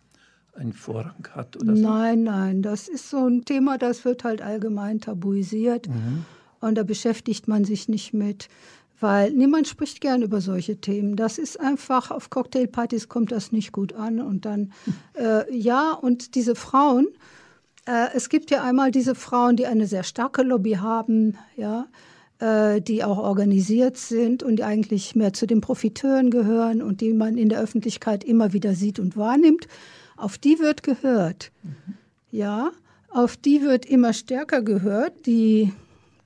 einen 0.55 0.73
Vorrang 0.73 1.29
hat 1.33 1.57
oder 1.57 1.77
so? 1.77 1.83
Nein, 1.83 2.25
nein, 2.25 2.63
das 2.63 2.89
ist 2.89 3.11
so 3.11 3.27
ein 3.27 3.45
Thema, 3.45 3.79
das 3.79 4.05
wird 4.05 4.25
halt 4.25 4.43
allgemein 4.43 5.01
tabuisiert 5.01 5.89
mhm. 5.89 6.25
und 6.61 6.77
da 6.77 6.83
beschäftigt 6.83 7.47
man 7.47 7.65
sich 7.65 7.89
nicht 7.89 8.15
mit, 8.15 8.49
weil 8.99 9.33
niemand 9.33 9.69
spricht 9.69 10.01
gern 10.01 10.23
über 10.23 10.41
solche 10.41 10.81
Themen. 10.81 11.17
Das 11.17 11.39
ist 11.39 11.61
einfach, 11.61 12.11
auf 12.11 12.31
Cocktailpartys 12.31 13.09
kommt 13.09 13.33
das 13.33 13.53
nicht 13.53 13.73
gut 13.73 13.93
an 13.93 14.21
und 14.21 14.47
dann, 14.47 14.73
äh, 15.15 15.55
ja, 15.55 15.93
und 15.93 16.35
diese 16.35 16.55
Frauen, 16.55 17.09
äh, 17.87 18.09
es 18.15 18.29
gibt 18.29 18.51
ja 18.51 18.63
einmal 18.63 18.91
diese 18.91 19.15
Frauen, 19.15 19.57
die 19.57 19.67
eine 19.67 19.87
sehr 19.87 20.03
starke 20.03 20.43
Lobby 20.43 20.73
haben, 20.73 21.37
ja, 21.57 21.87
die 22.41 23.03
auch 23.03 23.19
organisiert 23.19 23.97
sind 23.97 24.43
und 24.43 24.57
die 24.57 24.65
eigentlich 24.65 25.15
mehr 25.15 25.33
zu 25.33 25.47
den 25.47 25.63
Profiteuren 25.63 26.31
gehören 26.31 26.83
und 26.83 27.01
die 27.01 27.15
man 27.15 27.39
in 27.39 27.49
der 27.49 27.61
Öffentlichkeit 27.61 28.25
immer 28.25 28.53
wieder 28.53 28.75
sieht 28.75 28.99
und 28.99 29.17
wahrnimmt. 29.17 29.69
Auf 30.17 30.37
die 30.37 30.59
wird 30.59 30.83
gehört. 30.83 31.51
Mhm. 31.63 31.95
Ja, 32.31 32.73
auf 33.09 33.39
die 33.39 33.63
wird 33.63 33.87
immer 33.87 34.13
stärker 34.13 34.61
gehört. 34.61 35.25
Die 35.25 35.73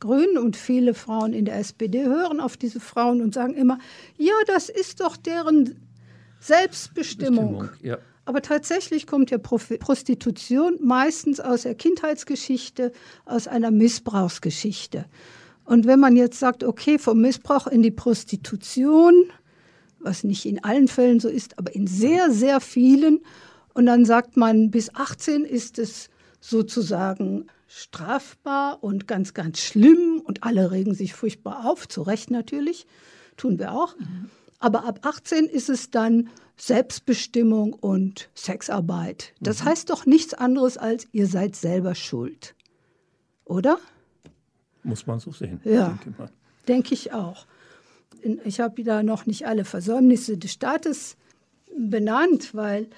Grünen 0.01 0.39
und 0.39 0.57
viele 0.57 0.95
Frauen 0.95 1.33
in 1.33 1.45
der 1.45 1.57
SPD 1.57 2.05
hören 2.05 2.41
auf 2.41 2.57
diese 2.57 2.81
Frauen 2.81 3.21
und 3.21 3.35
sagen 3.35 3.55
immer, 3.55 3.79
ja, 4.17 4.33
das 4.47 4.69
ist 4.69 5.01
doch 5.01 5.17
deren 5.17 5.77
Selbstbestimmung. 6.41 7.59
Bestimmung, 7.59 7.83
ja. 7.83 7.99
Aber 8.25 8.43
tatsächlich 8.43 9.07
kommt 9.07 9.31
ja 9.31 9.39
Prostitution 9.39 10.79
meistens 10.81 11.41
aus 11.41 11.63
der 11.63 11.75
Kindheitsgeschichte, 11.75 12.93
aus 13.25 13.47
einer 13.47 13.71
Missbrauchsgeschichte. 13.71 15.05
Und 15.71 15.87
wenn 15.87 16.01
man 16.01 16.17
jetzt 16.17 16.41
sagt, 16.41 16.65
okay, 16.65 16.99
vom 16.99 17.21
Missbrauch 17.21 17.69
in 17.69 17.81
die 17.81 17.93
Prostitution, 17.93 19.31
was 20.01 20.25
nicht 20.25 20.45
in 20.45 20.65
allen 20.65 20.89
Fällen 20.89 21.21
so 21.21 21.29
ist, 21.29 21.61
aber 21.61 21.73
in 21.77 21.87
sehr, 21.87 22.33
sehr 22.33 22.61
vielen, 22.61 23.21
und 23.73 23.87
dann 23.87 24.05
sagt 24.05 24.37
man, 24.37 24.73
bis 24.73 24.93
18 24.97 25.45
ist 25.45 25.79
es 25.79 26.11
sozusagen 26.41 27.47
strafbar 27.69 28.83
und 28.83 29.07
ganz, 29.07 29.33
ganz 29.33 29.61
schlimm 29.61 30.21
und 30.25 30.43
alle 30.43 30.73
regen 30.73 30.93
sich 30.93 31.15
furchtbar 31.15 31.65
auf, 31.65 31.87
zu 31.87 32.03
Recht 32.03 32.33
natürlich, 32.33 32.89
tun 33.37 33.61
wir 33.61 33.71
auch. 33.71 33.97
Mhm. 33.97 34.29
Aber 34.59 34.87
ab 34.87 34.99
18 35.03 35.45
ist 35.45 35.71
es 35.71 35.93
dann 35.93 36.31
Selbstbestimmung 36.57 37.75
und 37.75 38.29
Sexarbeit. 38.35 39.35
Das 39.39 39.63
mhm. 39.63 39.69
heißt 39.69 39.91
doch 39.91 40.05
nichts 40.05 40.35
anderes 40.35 40.79
als, 40.79 41.07
ihr 41.13 41.29
seid 41.29 41.55
selber 41.55 41.95
schuld. 41.95 42.57
Oder? 43.45 43.79
Muss 44.83 45.07
man 45.07 45.21
so 45.21 45.33
sehen. 45.33 45.61
Ja, 45.65 45.99
denke, 46.05 46.31
denke 46.69 46.95
ich 46.95 47.13
auch. 47.13 47.47
Ich 48.45 48.61
habe 48.61 48.77
wieder 48.77 49.03
noch 49.03 49.27
nicht 49.27 49.47
alle 49.47 49.65
Versäumnisse 49.65 50.37
des 50.37 50.53
Staates 50.53 51.17
benannt, 51.77 52.55
weil 52.55 52.89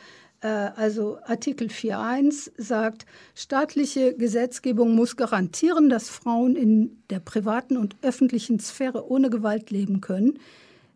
äh, 0.43 0.47
also 0.47 1.19
Artikel 1.25 1.69
4.1 1.69 2.51
sagt, 2.57 3.07
staatliche 3.35 4.15
Gesetzgebung 4.15 4.95
muss 4.95 5.17
garantieren, 5.17 5.89
dass 5.89 6.09
Frauen 6.09 6.57
in 6.57 7.03
der 7.11 7.21
privaten 7.21 7.77
und 7.77 7.97
öffentlichen 8.03 8.59
Sphäre 8.59 9.09
ohne 9.11 9.31
Gewalt 9.31 9.71
leben 9.71 10.01
können. 10.01 10.39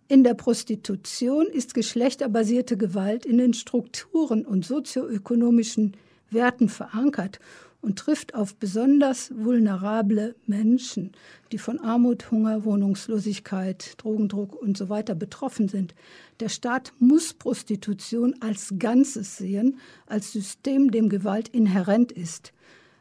In 0.09 0.22
der 0.22 0.35
Prostitution 0.35 1.46
ist 1.46 1.75
geschlechterbasierte 1.75 2.77
Gewalt 2.77 3.27
in 3.27 3.38
den 3.38 3.55
Strukturen 3.55 4.44
und 4.44 4.64
sozioökonomischen 4.64 5.96
Werten 6.31 6.68
verankert 6.68 7.40
und 7.87 8.01
trifft 8.01 8.35
auf 8.35 8.57
besonders 8.57 9.31
vulnerable 9.33 10.35
Menschen, 10.44 11.12
die 11.53 11.59
von 11.59 11.79
Armut, 11.79 12.33
Hunger, 12.33 12.64
Wohnungslosigkeit, 12.64 13.94
Drogendruck 13.99 14.61
und 14.61 14.77
so 14.77 14.88
weiter 14.88 15.14
betroffen 15.14 15.68
sind. 15.68 15.94
Der 16.40 16.49
Staat 16.49 16.92
muss 16.99 17.33
Prostitution 17.33 18.35
als 18.40 18.75
Ganzes 18.81 19.37
sehen, 19.37 19.79
als 20.07 20.33
System, 20.33 20.90
dem 20.90 21.09
Gewalt 21.09 21.46
inhärent 21.46 22.11
ist, 22.11 22.53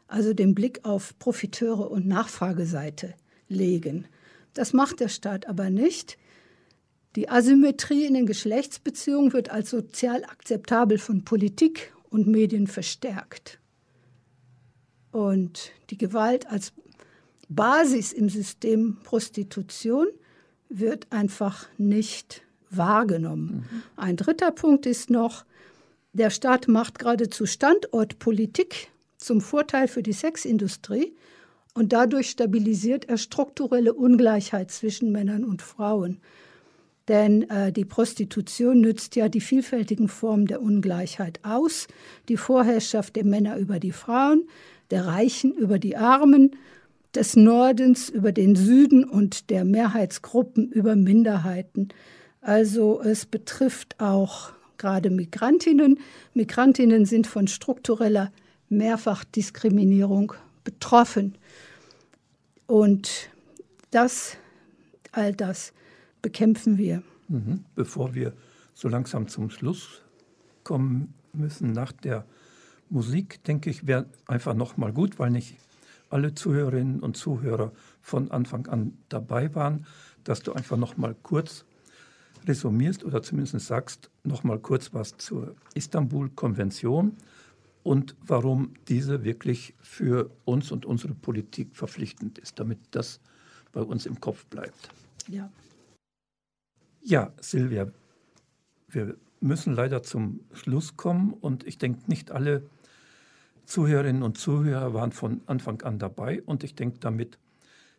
also 0.06 0.32
den 0.32 0.54
Blick 0.54 0.84
auf 0.84 1.18
Profiteure 1.18 1.90
und 1.90 2.06
Nachfrageseite 2.06 3.14
legen. 3.48 4.06
Das 4.54 4.72
macht 4.72 5.00
der 5.00 5.08
Staat 5.08 5.48
aber 5.48 5.68
nicht. 5.68 6.16
Die 7.16 7.28
Asymmetrie 7.28 8.04
in 8.04 8.14
den 8.14 8.26
Geschlechtsbeziehungen 8.26 9.32
wird 9.32 9.50
als 9.50 9.70
sozial 9.70 10.22
akzeptabel 10.22 10.98
von 10.98 11.24
Politik 11.24 11.92
und 12.08 12.28
Medien 12.28 12.68
verstärkt. 12.68 13.58
Und 15.16 15.72
die 15.88 15.96
Gewalt 15.96 16.46
als 16.46 16.74
Basis 17.48 18.12
im 18.12 18.28
System 18.28 18.98
Prostitution 19.02 20.08
wird 20.68 21.06
einfach 21.08 21.68
nicht 21.78 22.42
wahrgenommen. 22.68 23.64
Mhm. 23.70 23.82
Ein 23.96 24.16
dritter 24.18 24.50
Punkt 24.50 24.84
ist 24.84 25.08
noch, 25.08 25.46
der 26.12 26.28
Staat 26.28 26.68
macht 26.68 26.98
geradezu 26.98 27.46
Standortpolitik 27.46 28.88
zum 29.16 29.40
Vorteil 29.40 29.88
für 29.88 30.02
die 30.02 30.12
Sexindustrie 30.12 31.14
und 31.72 31.94
dadurch 31.94 32.28
stabilisiert 32.28 33.08
er 33.08 33.16
strukturelle 33.16 33.94
Ungleichheit 33.94 34.70
zwischen 34.70 35.12
Männern 35.12 35.44
und 35.44 35.62
Frauen. 35.62 36.18
Denn 37.08 37.48
äh, 37.48 37.72
die 37.72 37.86
Prostitution 37.86 38.82
nützt 38.82 39.16
ja 39.16 39.30
die 39.30 39.40
vielfältigen 39.40 40.08
Formen 40.08 40.46
der 40.46 40.60
Ungleichheit 40.60 41.40
aus, 41.42 41.86
die 42.28 42.36
Vorherrschaft 42.36 43.16
der 43.16 43.24
Männer 43.24 43.56
über 43.56 43.78
die 43.78 43.92
Frauen, 43.92 44.46
der 44.90 45.06
Reichen 45.06 45.52
über 45.52 45.78
die 45.78 45.96
Armen, 45.96 46.56
des 47.14 47.34
Nordens 47.34 48.10
über 48.10 48.30
den 48.30 48.54
Süden 48.56 49.02
und 49.02 49.48
der 49.50 49.64
Mehrheitsgruppen 49.64 50.70
über 50.70 50.96
Minderheiten. 50.96 51.88
Also 52.42 53.00
es 53.00 53.24
betrifft 53.24 53.98
auch 53.98 54.50
gerade 54.76 55.10
Migrantinnen. 55.10 55.98
Migrantinnen 56.34 57.06
sind 57.06 57.26
von 57.26 57.48
struktureller 57.48 58.32
Mehrfachdiskriminierung 58.68 60.34
betroffen. 60.62 61.36
Und 62.66 63.30
das, 63.90 64.36
all 65.12 65.32
das 65.32 65.72
bekämpfen 66.20 66.76
wir. 66.76 67.02
Mhm. 67.28 67.64
Bevor 67.74 68.14
wir 68.14 68.34
so 68.74 68.88
langsam 68.88 69.28
zum 69.28 69.48
Schluss 69.48 70.02
kommen 70.64 71.14
müssen, 71.32 71.72
nach 71.72 71.92
der 71.92 72.26
Musik, 72.88 73.42
denke 73.44 73.70
ich, 73.70 73.86
wäre 73.86 74.06
einfach 74.26 74.54
nochmal 74.54 74.92
gut, 74.92 75.18
weil 75.18 75.30
nicht 75.30 75.56
alle 76.10 76.34
Zuhörerinnen 76.34 77.00
und 77.00 77.16
Zuhörer 77.16 77.72
von 78.00 78.30
Anfang 78.30 78.66
an 78.68 78.96
dabei 79.08 79.54
waren, 79.54 79.86
dass 80.24 80.42
du 80.42 80.52
einfach 80.52 80.76
nochmal 80.76 81.16
kurz 81.22 81.64
resumierst 82.46 83.04
oder 83.04 83.22
zumindest 83.22 83.66
sagst, 83.66 84.10
nochmal 84.22 84.58
kurz 84.58 84.94
was 84.94 85.16
zur 85.16 85.56
Istanbul-Konvention 85.74 87.16
und 87.82 88.16
warum 88.24 88.74
diese 88.88 89.24
wirklich 89.24 89.74
für 89.80 90.30
uns 90.44 90.70
und 90.70 90.86
unsere 90.86 91.14
Politik 91.14 91.74
verpflichtend 91.74 92.38
ist, 92.38 92.58
damit 92.58 92.78
das 92.92 93.20
bei 93.72 93.80
uns 93.80 94.06
im 94.06 94.20
Kopf 94.20 94.46
bleibt. 94.46 94.90
Ja. 95.28 95.50
Ja, 97.02 97.32
Silvia, 97.40 97.90
wir 98.88 99.16
müssen 99.40 99.74
leider 99.74 100.02
zum 100.02 100.40
Schluss 100.52 100.96
kommen 100.96 101.32
und 101.32 101.66
ich 101.66 101.78
denke, 101.78 102.00
nicht 102.08 102.30
alle 102.30 102.62
Zuhörerinnen 103.66 104.22
und 104.22 104.38
Zuhörer 104.38 104.94
waren 104.94 105.12
von 105.12 105.42
Anfang 105.46 105.82
an 105.82 105.98
dabei 105.98 106.42
und 106.42 106.64
ich 106.64 106.74
denke, 106.74 106.98
damit 107.00 107.38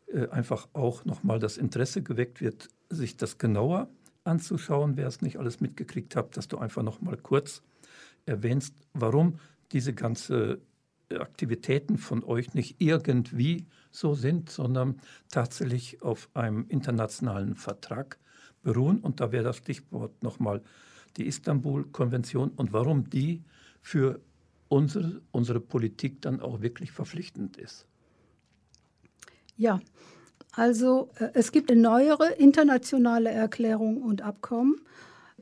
äh, 0.08 0.28
einfach 0.30 0.68
auch 0.74 1.06
nochmal 1.06 1.40
das 1.40 1.58
Interesse 1.58 2.02
geweckt 2.02 2.42
wird, 2.42 2.70
sich 2.90 3.18
das 3.18 3.38
genauer 3.38 3.90
anzuschauen, 4.24 4.98
wer 4.98 5.08
es 5.08 5.22
nicht 5.22 5.38
alles 5.38 5.60
mitgekriegt 5.60 6.16
hat, 6.16 6.38
dass 6.38 6.48
du 6.48 6.58
einfach 6.58 6.84
nochmal 6.84 7.18
kurz 7.18 7.62
erwähnst, 8.26 8.74
warum 8.94 9.40
diese 9.72 9.94
ganze 9.94 10.60
Aktivitäten 11.10 11.98
von 11.98 12.24
euch 12.24 12.54
nicht 12.54 12.76
irgendwie 12.80 13.66
so 13.92 14.14
sind, 14.14 14.50
sondern 14.50 15.00
tatsächlich 15.30 16.02
auf 16.02 16.30
einem 16.34 16.66
internationalen 16.68 17.56
Vertrag 17.56 18.20
beruhen. 18.62 19.00
Und 19.00 19.20
da 19.22 19.32
wäre 19.32 19.46
das 19.46 19.58
Stichwort 19.58 20.22
nochmal 20.22 20.62
die 21.16 21.26
Istanbul-Konvention 21.26 22.50
und 22.50 22.74
warum 22.74 23.10
die 23.10 23.44
für 23.82 24.20
unsere, 24.70 25.22
unsere 25.32 25.60
Politik 25.60 26.22
dann 26.22 26.42
auch 26.42 26.62
wirklich 26.62 26.92
verpflichtend 26.92 27.58
ist. 27.58 27.86
Ja, 29.56 29.80
also 30.52 31.10
äh, 31.20 31.30
es 31.34 31.52
gibt 31.52 31.72
eine 31.72 31.82
neuere 31.82 32.34
internationale 32.34 33.30
Erklärung 33.30 34.02
und 34.02 34.22
Abkommen. 34.22 34.82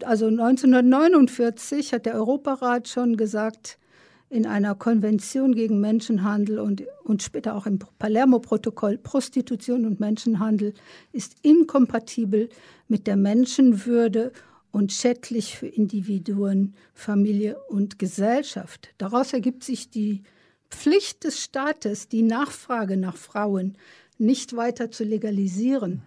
Also 0.03 0.27
1949 0.27 1.93
hat 1.93 2.05
der 2.05 2.15
Europarat 2.15 2.88
schon 2.88 3.15
gesagt, 3.15 3.77
in 4.29 4.45
einer 4.45 4.75
Konvention 4.75 5.53
gegen 5.53 5.79
Menschenhandel 5.79 6.59
und, 6.59 6.83
und 7.03 7.21
später 7.21 7.55
auch 7.55 7.65
im 7.67 7.79
Palermo-Protokoll, 7.99 8.97
Prostitution 8.97 9.85
und 9.85 9.99
Menschenhandel 9.99 10.73
ist 11.13 11.35
inkompatibel 11.43 12.49
mit 12.88 13.07
der 13.07 13.15
Menschenwürde 13.15 14.31
und 14.75 14.91
schädlich 14.91 15.57
für 15.57 15.67
Individuen, 15.67 16.75
Familie 16.93 17.57
und 17.69 17.97
Gesellschaft. 17.97 18.89
Daraus 18.97 19.31
ergibt 19.31 19.63
sich 19.63 19.89
die 19.89 20.23
Pflicht 20.69 21.23
des 21.23 21.41
Staates, 21.41 22.09
die 22.09 22.23
Nachfrage 22.23 22.97
nach 22.97 23.15
Frauen 23.15 23.77
nicht 24.17 24.57
weiter 24.57 24.91
zu 24.91 25.05
legalisieren. 25.05 26.01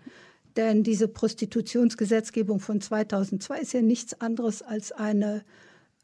Denn 0.58 0.82
diese 0.82 1.08
Prostitutionsgesetzgebung 1.08 2.60
von 2.60 2.82
2002 2.82 3.58
ist 3.58 3.72
ja 3.72 3.80
nichts 3.80 4.20
anderes 4.20 4.60
als 4.60 4.92
eine 4.92 5.46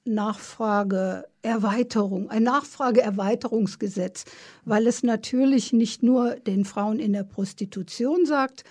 Nachfrageerweiterung, 0.06 2.30
ein 2.30 2.44
Nachfrageerweiterungsgesetz, 2.44 4.24
weil 4.64 4.86
es 4.86 5.02
natürlich 5.02 5.74
nicht 5.74 6.02
nur 6.02 6.36
den 6.36 6.64
Frauen 6.64 6.98
in 6.98 7.12
der 7.12 7.24
Prostitution 7.24 8.24
sagt, 8.24 8.64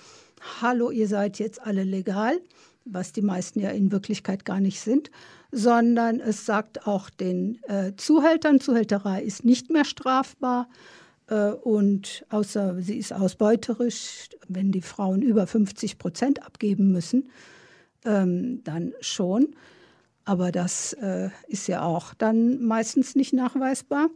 hallo, 0.62 0.90
ihr 0.90 1.08
seid 1.08 1.38
jetzt 1.38 1.62
alle 1.62 1.84
legal, 1.84 2.42
was 2.86 3.12
die 3.12 3.22
meisten 3.22 3.60
ja 3.60 3.70
in 3.70 3.92
Wirklichkeit 3.92 4.46
gar 4.46 4.60
nicht 4.60 4.80
sind, 4.82 5.12
sondern 5.52 6.20
es 6.20 6.46
sagt 6.46 6.88
auch 6.88 7.10
den 7.10 7.60
äh, 7.64 7.94
Zuhältern, 7.96 8.60
Zuhälterei 8.60 9.22
ist 9.22 9.46
nicht 9.46 9.70
mehr 9.70 9.86
strafbar 9.86 10.68
äh, 11.28 11.52
und 11.52 12.26
außer 12.30 12.82
sie 12.82 12.98
ist 12.98 13.14
ausbeuterisch, 13.14 14.30
wenn 14.48 14.72
die 14.72 14.82
Frauen 14.82 15.22
über 15.22 15.48
50 15.48 15.98
Prozent 15.98 16.44
abgeben 16.44 16.92
müssen, 16.92 17.30
ähm, 18.06 18.64
dann 18.64 18.94
schon. 19.00 19.56
Aber 20.26 20.52
das 20.52 20.94
äh, 20.94 21.30
ist 21.48 21.68
ja 21.68 21.84
auch 21.84 22.14
dann 22.14 22.64
meistens 22.64 23.16
nicht 23.16 23.34
nachweisbar. 23.34 24.10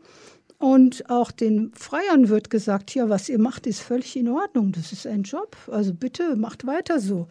Und 0.58 1.10
auch 1.10 1.32
den 1.32 1.72
Freiern 1.76 2.30
wird 2.30 2.50
gesagt, 2.50 2.96
ja, 2.96 3.10
was 3.10 3.30
ihr 3.30 3.38
macht, 3.38 3.68
ist 3.68 3.82
völlig 3.82 4.16
in 4.16 4.28
Ordnung. 4.30 4.72
Das 4.72 4.92
ist 4.92 5.06
ein 5.06 5.24
Job. 5.24 5.56
Also 5.70 5.94
bitte 5.94 6.36
macht 6.36 6.66
weiter 6.66 7.00
so. 7.00 7.28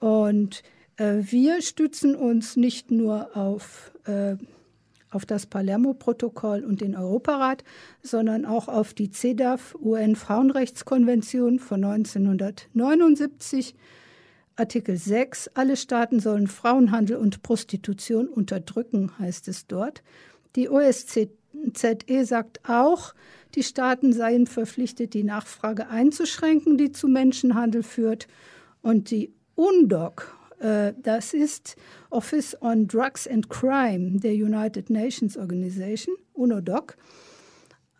Und 0.00 0.64
äh, 0.96 1.18
wir 1.20 1.62
stützen 1.62 2.16
uns 2.16 2.56
nicht 2.56 2.90
nur 2.90 3.36
auf, 3.36 3.92
äh, 4.06 4.36
auf 5.10 5.24
das 5.24 5.46
Palermo-Protokoll 5.46 6.64
und 6.64 6.80
den 6.80 6.96
Europarat, 6.96 7.62
sondern 8.02 8.44
auch 8.44 8.66
auf 8.68 8.94
die 8.94 9.10
CEDAW, 9.10 9.76
UN-Frauenrechtskonvention 9.80 11.58
von 11.58 11.84
1979 11.84 13.76
Artikel 14.56 14.96
6, 14.96 15.52
alle 15.54 15.76
Staaten 15.76 16.20
sollen 16.20 16.46
Frauenhandel 16.46 17.16
und 17.16 17.42
Prostitution 17.42 18.28
unterdrücken, 18.28 19.18
heißt 19.18 19.48
es 19.48 19.66
dort. 19.66 20.02
Die 20.54 20.68
OSZE 20.68 21.30
sagt 22.24 22.60
auch, 22.68 23.14
die 23.54 23.62
Staaten 23.62 24.12
seien 24.12 24.46
verpflichtet, 24.46 25.14
die 25.14 25.24
Nachfrage 25.24 25.88
einzuschränken, 25.88 26.76
die 26.76 26.92
zu 26.92 27.08
Menschenhandel 27.08 27.82
führt. 27.82 28.28
Und 28.82 29.10
die 29.10 29.32
UNDOC, 29.60 30.34
äh, 30.60 30.94
das 31.02 31.34
ist 31.34 31.76
Office 32.08 32.56
on 32.62 32.88
Drugs 32.88 33.26
and 33.26 33.50
Crime 33.50 34.18
der 34.18 34.32
United 34.32 34.88
Nations 34.88 35.36
Organization, 35.36 36.16
UNODOC, 36.32 36.96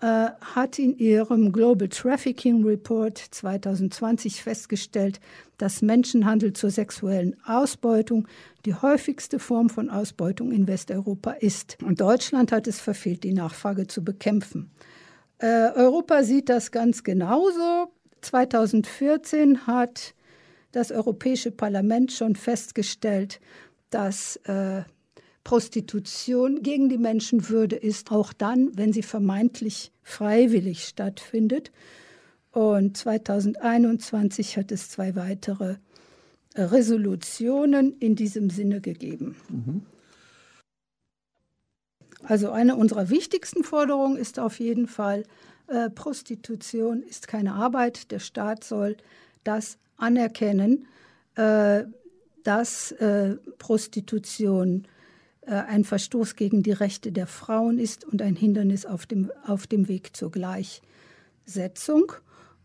äh, 0.00 0.30
hat 0.40 0.78
in 0.78 0.96
ihrem 0.96 1.52
Global 1.52 1.88
Trafficking 1.88 2.64
Report 2.64 3.18
2020 3.18 4.42
festgestellt, 4.42 5.20
dass 5.58 5.82
Menschenhandel 5.82 6.54
zur 6.54 6.70
sexuellen 6.70 7.36
Ausbeutung 7.44 8.26
die 8.64 8.74
häufigste 8.74 9.38
Form 9.38 9.68
von 9.68 9.90
Ausbeutung 9.90 10.52
in 10.52 10.66
Westeuropa 10.66 11.32
ist. 11.32 11.76
Und 11.84 12.00
Deutschland 12.00 12.52
hat 12.52 12.68
es 12.68 12.80
verfehlt, 12.80 13.22
die 13.22 13.34
Nachfrage 13.34 13.86
zu 13.86 14.02
bekämpfen. 14.02 14.70
Äh, 15.36 15.72
Europa 15.74 16.22
sieht 16.22 16.48
das 16.48 16.70
ganz 16.70 17.04
genauso. 17.04 17.92
2014 18.22 19.66
hat 19.66 20.14
das 20.72 20.92
Europäische 20.92 21.50
Parlament 21.50 22.12
schon 22.12 22.36
festgestellt, 22.36 23.40
dass 23.90 24.36
äh, 24.44 24.82
Prostitution 25.44 26.62
gegen 26.62 26.88
die 26.88 26.98
Menschenwürde 26.98 27.76
ist, 27.76 28.12
auch 28.12 28.32
dann, 28.32 28.70
wenn 28.76 28.92
sie 28.92 29.02
vermeintlich 29.02 29.90
freiwillig 30.02 30.84
stattfindet. 30.84 31.72
Und 32.52 32.96
2021 32.96 34.56
hat 34.56 34.72
es 34.72 34.90
zwei 34.90 35.16
weitere 35.16 35.76
Resolutionen 36.56 37.96
in 37.98 38.16
diesem 38.16 38.50
Sinne 38.50 38.80
gegeben. 38.80 39.36
Mhm. 39.48 39.82
Also 42.22 42.50
eine 42.50 42.76
unserer 42.76 43.08
wichtigsten 43.08 43.64
Forderungen 43.64 44.16
ist 44.16 44.38
auf 44.38 44.60
jeden 44.60 44.86
Fall, 44.86 45.24
äh, 45.68 45.88
Prostitution 45.88 47.02
ist 47.02 47.28
keine 47.28 47.54
Arbeit. 47.54 48.10
Der 48.10 48.18
Staat 48.18 48.64
soll 48.64 48.96
das 49.42 49.78
anerkennen, 50.00 50.86
äh, 51.36 51.84
dass 52.42 52.92
äh, 52.92 53.36
Prostitution 53.58 54.86
äh, 55.42 55.52
ein 55.52 55.84
Verstoß 55.84 56.36
gegen 56.36 56.62
die 56.62 56.72
Rechte 56.72 57.12
der 57.12 57.26
Frauen 57.26 57.78
ist 57.78 58.04
und 58.04 58.22
ein 58.22 58.36
Hindernis 58.36 58.86
auf 58.86 59.06
dem, 59.06 59.30
auf 59.46 59.66
dem 59.66 59.88
Weg 59.88 60.16
zur 60.16 60.30
Gleichsetzung. 60.30 62.12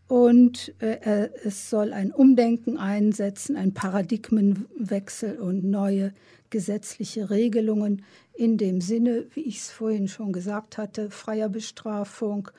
Und 0.08 0.74
äh, 0.82 1.30
es 1.44 1.70
soll 1.70 1.92
ein 1.92 2.12
Umdenken 2.12 2.78
einsetzen, 2.78 3.56
ein 3.56 3.74
Paradigmenwechsel 3.74 5.40
und 5.40 5.64
neue 5.64 6.14
gesetzliche 6.52 7.32
Regelungen 7.32 8.04
in 8.34 8.58
dem 8.58 8.82
Sinne, 8.82 9.26
wie 9.34 9.42
ich 9.42 9.58
es 9.58 9.72
vorhin 9.72 10.08
schon 10.08 10.32
gesagt 10.32 10.78
hatte, 10.78 11.10
freier 11.10 11.50
Bestrafung, 11.50 12.50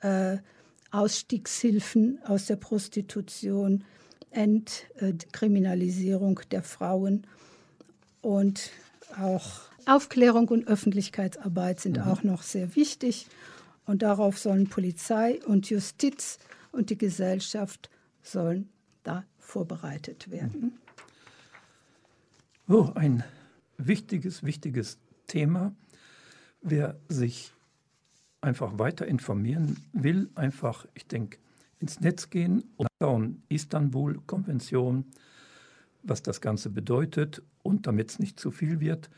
äh, 0.00 0.36
Ausstiegshilfen 0.90 2.18
aus 2.26 2.46
der 2.46 2.56
Prostitution, 2.56 3.84
Entkriminalisierung 4.32 6.40
der 6.50 6.62
Frauen 6.62 7.26
und 8.20 8.70
auch 9.20 9.60
Aufklärung 9.86 10.48
und 10.48 10.68
Öffentlichkeitsarbeit 10.68 11.80
sind 11.80 11.98
mhm. 11.98 12.04
auch 12.04 12.22
noch 12.22 12.42
sehr 12.42 12.76
wichtig. 12.76 13.26
Und 13.84 14.02
darauf 14.02 14.38
sollen 14.38 14.68
Polizei 14.68 15.40
und 15.44 15.68
Justiz 15.68 16.38
und 16.70 16.90
die 16.90 16.98
Gesellschaft 16.98 17.90
sollen 18.22 18.68
da 19.02 19.24
vorbereitet 19.38 20.30
werden. 20.30 20.78
Oh, 22.68 22.90
ein 22.94 23.24
wichtiges, 23.76 24.44
wichtiges 24.44 24.98
Thema. 25.26 25.74
Wer 26.62 26.96
sich 27.08 27.52
einfach 28.40 28.78
weiter 28.78 29.06
informieren 29.06 29.84
will, 29.92 30.30
einfach, 30.36 30.86
ich 30.94 31.06
denke, 31.06 31.38
ins 31.82 32.00
Netz 32.00 32.30
gehen. 32.30 32.64
Und 32.76 32.88
schauen, 33.00 33.42
Istanbul-Konvention, 33.48 35.04
was 36.02 36.22
das 36.22 36.40
Ganze 36.40 36.70
bedeutet. 36.70 37.42
Und 37.62 37.86
damit 37.86 38.10
es 38.10 38.18
nicht 38.18 38.40
zu 38.40 38.50
viel 38.50 38.80
wird, 38.80 39.10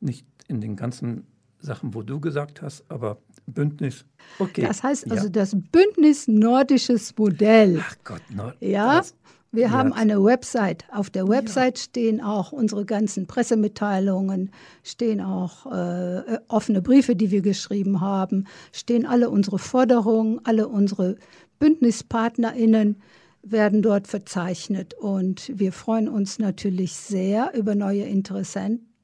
nicht 0.00 0.26
in 0.48 0.60
den 0.60 0.74
ganzen 0.74 1.26
Sachen, 1.60 1.94
wo 1.94 2.02
du 2.02 2.20
gesagt 2.20 2.62
hast, 2.62 2.90
aber 2.90 3.18
Bündnis. 3.52 4.04
Okay. 4.38 4.62
Das 4.62 4.82
heißt 4.82 5.10
also 5.10 5.24
ja. 5.24 5.30
das 5.30 5.56
Bündnis 5.72 6.28
nordisches 6.28 7.16
Modell. 7.16 7.82
Ach 7.82 7.96
Gott, 8.04 8.22
Nord 8.30 8.56
ja. 8.60 9.02
Wir 9.50 9.62
ja. 9.62 9.70
haben 9.70 9.94
eine 9.94 10.22
Website. 10.22 10.84
Auf 10.92 11.08
der 11.08 11.26
Website 11.26 11.78
ja. 11.78 11.84
stehen 11.84 12.20
auch 12.20 12.52
unsere 12.52 12.84
ganzen 12.84 13.26
Pressemitteilungen, 13.26 14.50
stehen 14.82 15.22
auch 15.22 15.64
äh, 15.72 16.38
offene 16.48 16.82
Briefe, 16.82 17.16
die 17.16 17.30
wir 17.30 17.40
geschrieben 17.40 18.02
haben, 18.02 18.44
stehen 18.72 19.06
alle 19.06 19.30
unsere 19.30 19.58
Forderungen, 19.58 20.40
alle 20.44 20.68
unsere 20.68 21.16
BündnispartnerInnen 21.60 22.96
werden 23.42 23.80
dort 23.80 24.06
verzeichnet. 24.06 24.92
Und 24.92 25.50
wir 25.54 25.72
freuen 25.72 26.08
uns 26.08 26.38
natürlich 26.38 26.94
sehr 26.94 27.54
über 27.54 27.74
neue 27.74 28.02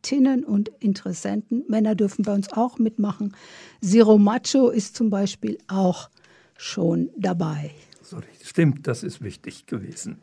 Interessentinnen 0.04 0.44
und 0.44 0.70
Interessenten. 0.80 1.64
Männer 1.66 1.94
dürfen 1.94 2.24
bei 2.24 2.34
uns 2.34 2.52
auch 2.52 2.78
mitmachen. 2.78 3.34
Zero 3.80 4.18
Macho 4.18 4.68
ist 4.68 4.96
zum 4.96 5.08
Beispiel 5.08 5.56
auch 5.66 6.10
schon 6.58 7.08
dabei. 7.16 7.70
Sorry, 8.02 8.26
stimmt, 8.42 8.86
das 8.86 9.02
ist 9.02 9.22
wichtig 9.22 9.64
gewesen. 9.64 10.18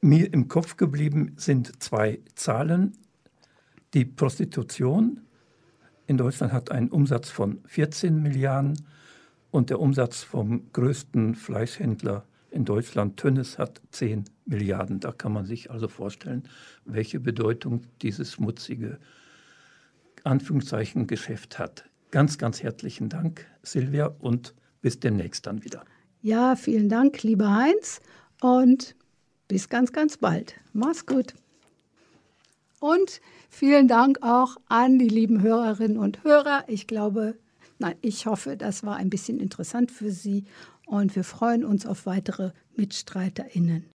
Mir 0.00 0.32
im 0.32 0.46
Kopf 0.46 0.76
geblieben 0.76 1.34
sind 1.36 1.82
zwei 1.82 2.20
Zahlen. 2.36 2.92
Die 3.92 4.04
Prostitution 4.04 5.22
in 6.06 6.16
Deutschland 6.16 6.52
hat 6.52 6.70
einen 6.70 6.88
Umsatz 6.88 7.28
von 7.28 7.58
14 7.66 8.22
Milliarden 8.22 8.86
und 9.50 9.70
der 9.70 9.80
Umsatz 9.80 10.22
vom 10.22 10.70
größten 10.72 11.34
Fleischhändler 11.34 12.24
in 12.52 12.64
Deutschland, 12.64 13.16
Tönnes, 13.16 13.58
hat 13.58 13.82
10 13.90 14.26
Milliarden. 14.44 15.00
Da 15.00 15.12
kann 15.12 15.32
man 15.32 15.44
sich 15.44 15.70
also 15.70 15.88
vorstellen, 15.88 16.44
welche 16.84 17.20
Bedeutung 17.20 17.82
dieses 18.02 18.32
schmutzige 18.32 18.98
Anführungszeichen 20.24 21.06
Geschäft 21.06 21.58
hat. 21.58 21.84
Ganz, 22.10 22.38
ganz 22.38 22.62
herzlichen 22.62 23.08
Dank, 23.08 23.46
Silvia, 23.62 24.06
und 24.18 24.54
bis 24.80 25.00
demnächst 25.00 25.46
dann 25.46 25.64
wieder. 25.64 25.84
Ja, 26.20 26.56
vielen 26.56 26.88
Dank, 26.88 27.22
lieber 27.22 27.54
Heinz, 27.54 28.00
und 28.40 28.94
bis 29.48 29.68
ganz, 29.68 29.92
ganz 29.92 30.16
bald. 30.16 30.54
Mach's 30.72 31.06
gut. 31.06 31.34
Und 32.80 33.20
vielen 33.48 33.86
Dank 33.86 34.18
auch 34.22 34.56
an 34.68 34.98
die 34.98 35.08
lieben 35.08 35.40
Hörerinnen 35.40 35.98
und 35.98 36.24
Hörer. 36.24 36.64
Ich 36.66 36.86
glaube, 36.86 37.36
nein, 37.78 37.94
ich 38.00 38.26
hoffe, 38.26 38.56
das 38.56 38.82
war 38.82 38.96
ein 38.96 39.10
bisschen 39.10 39.38
interessant 39.38 39.90
für 39.90 40.10
Sie 40.10 40.44
und 40.86 41.14
wir 41.14 41.24
freuen 41.24 41.64
uns 41.64 41.86
auf 41.86 42.06
weitere 42.06 42.50
MitstreiterInnen. 42.76 43.91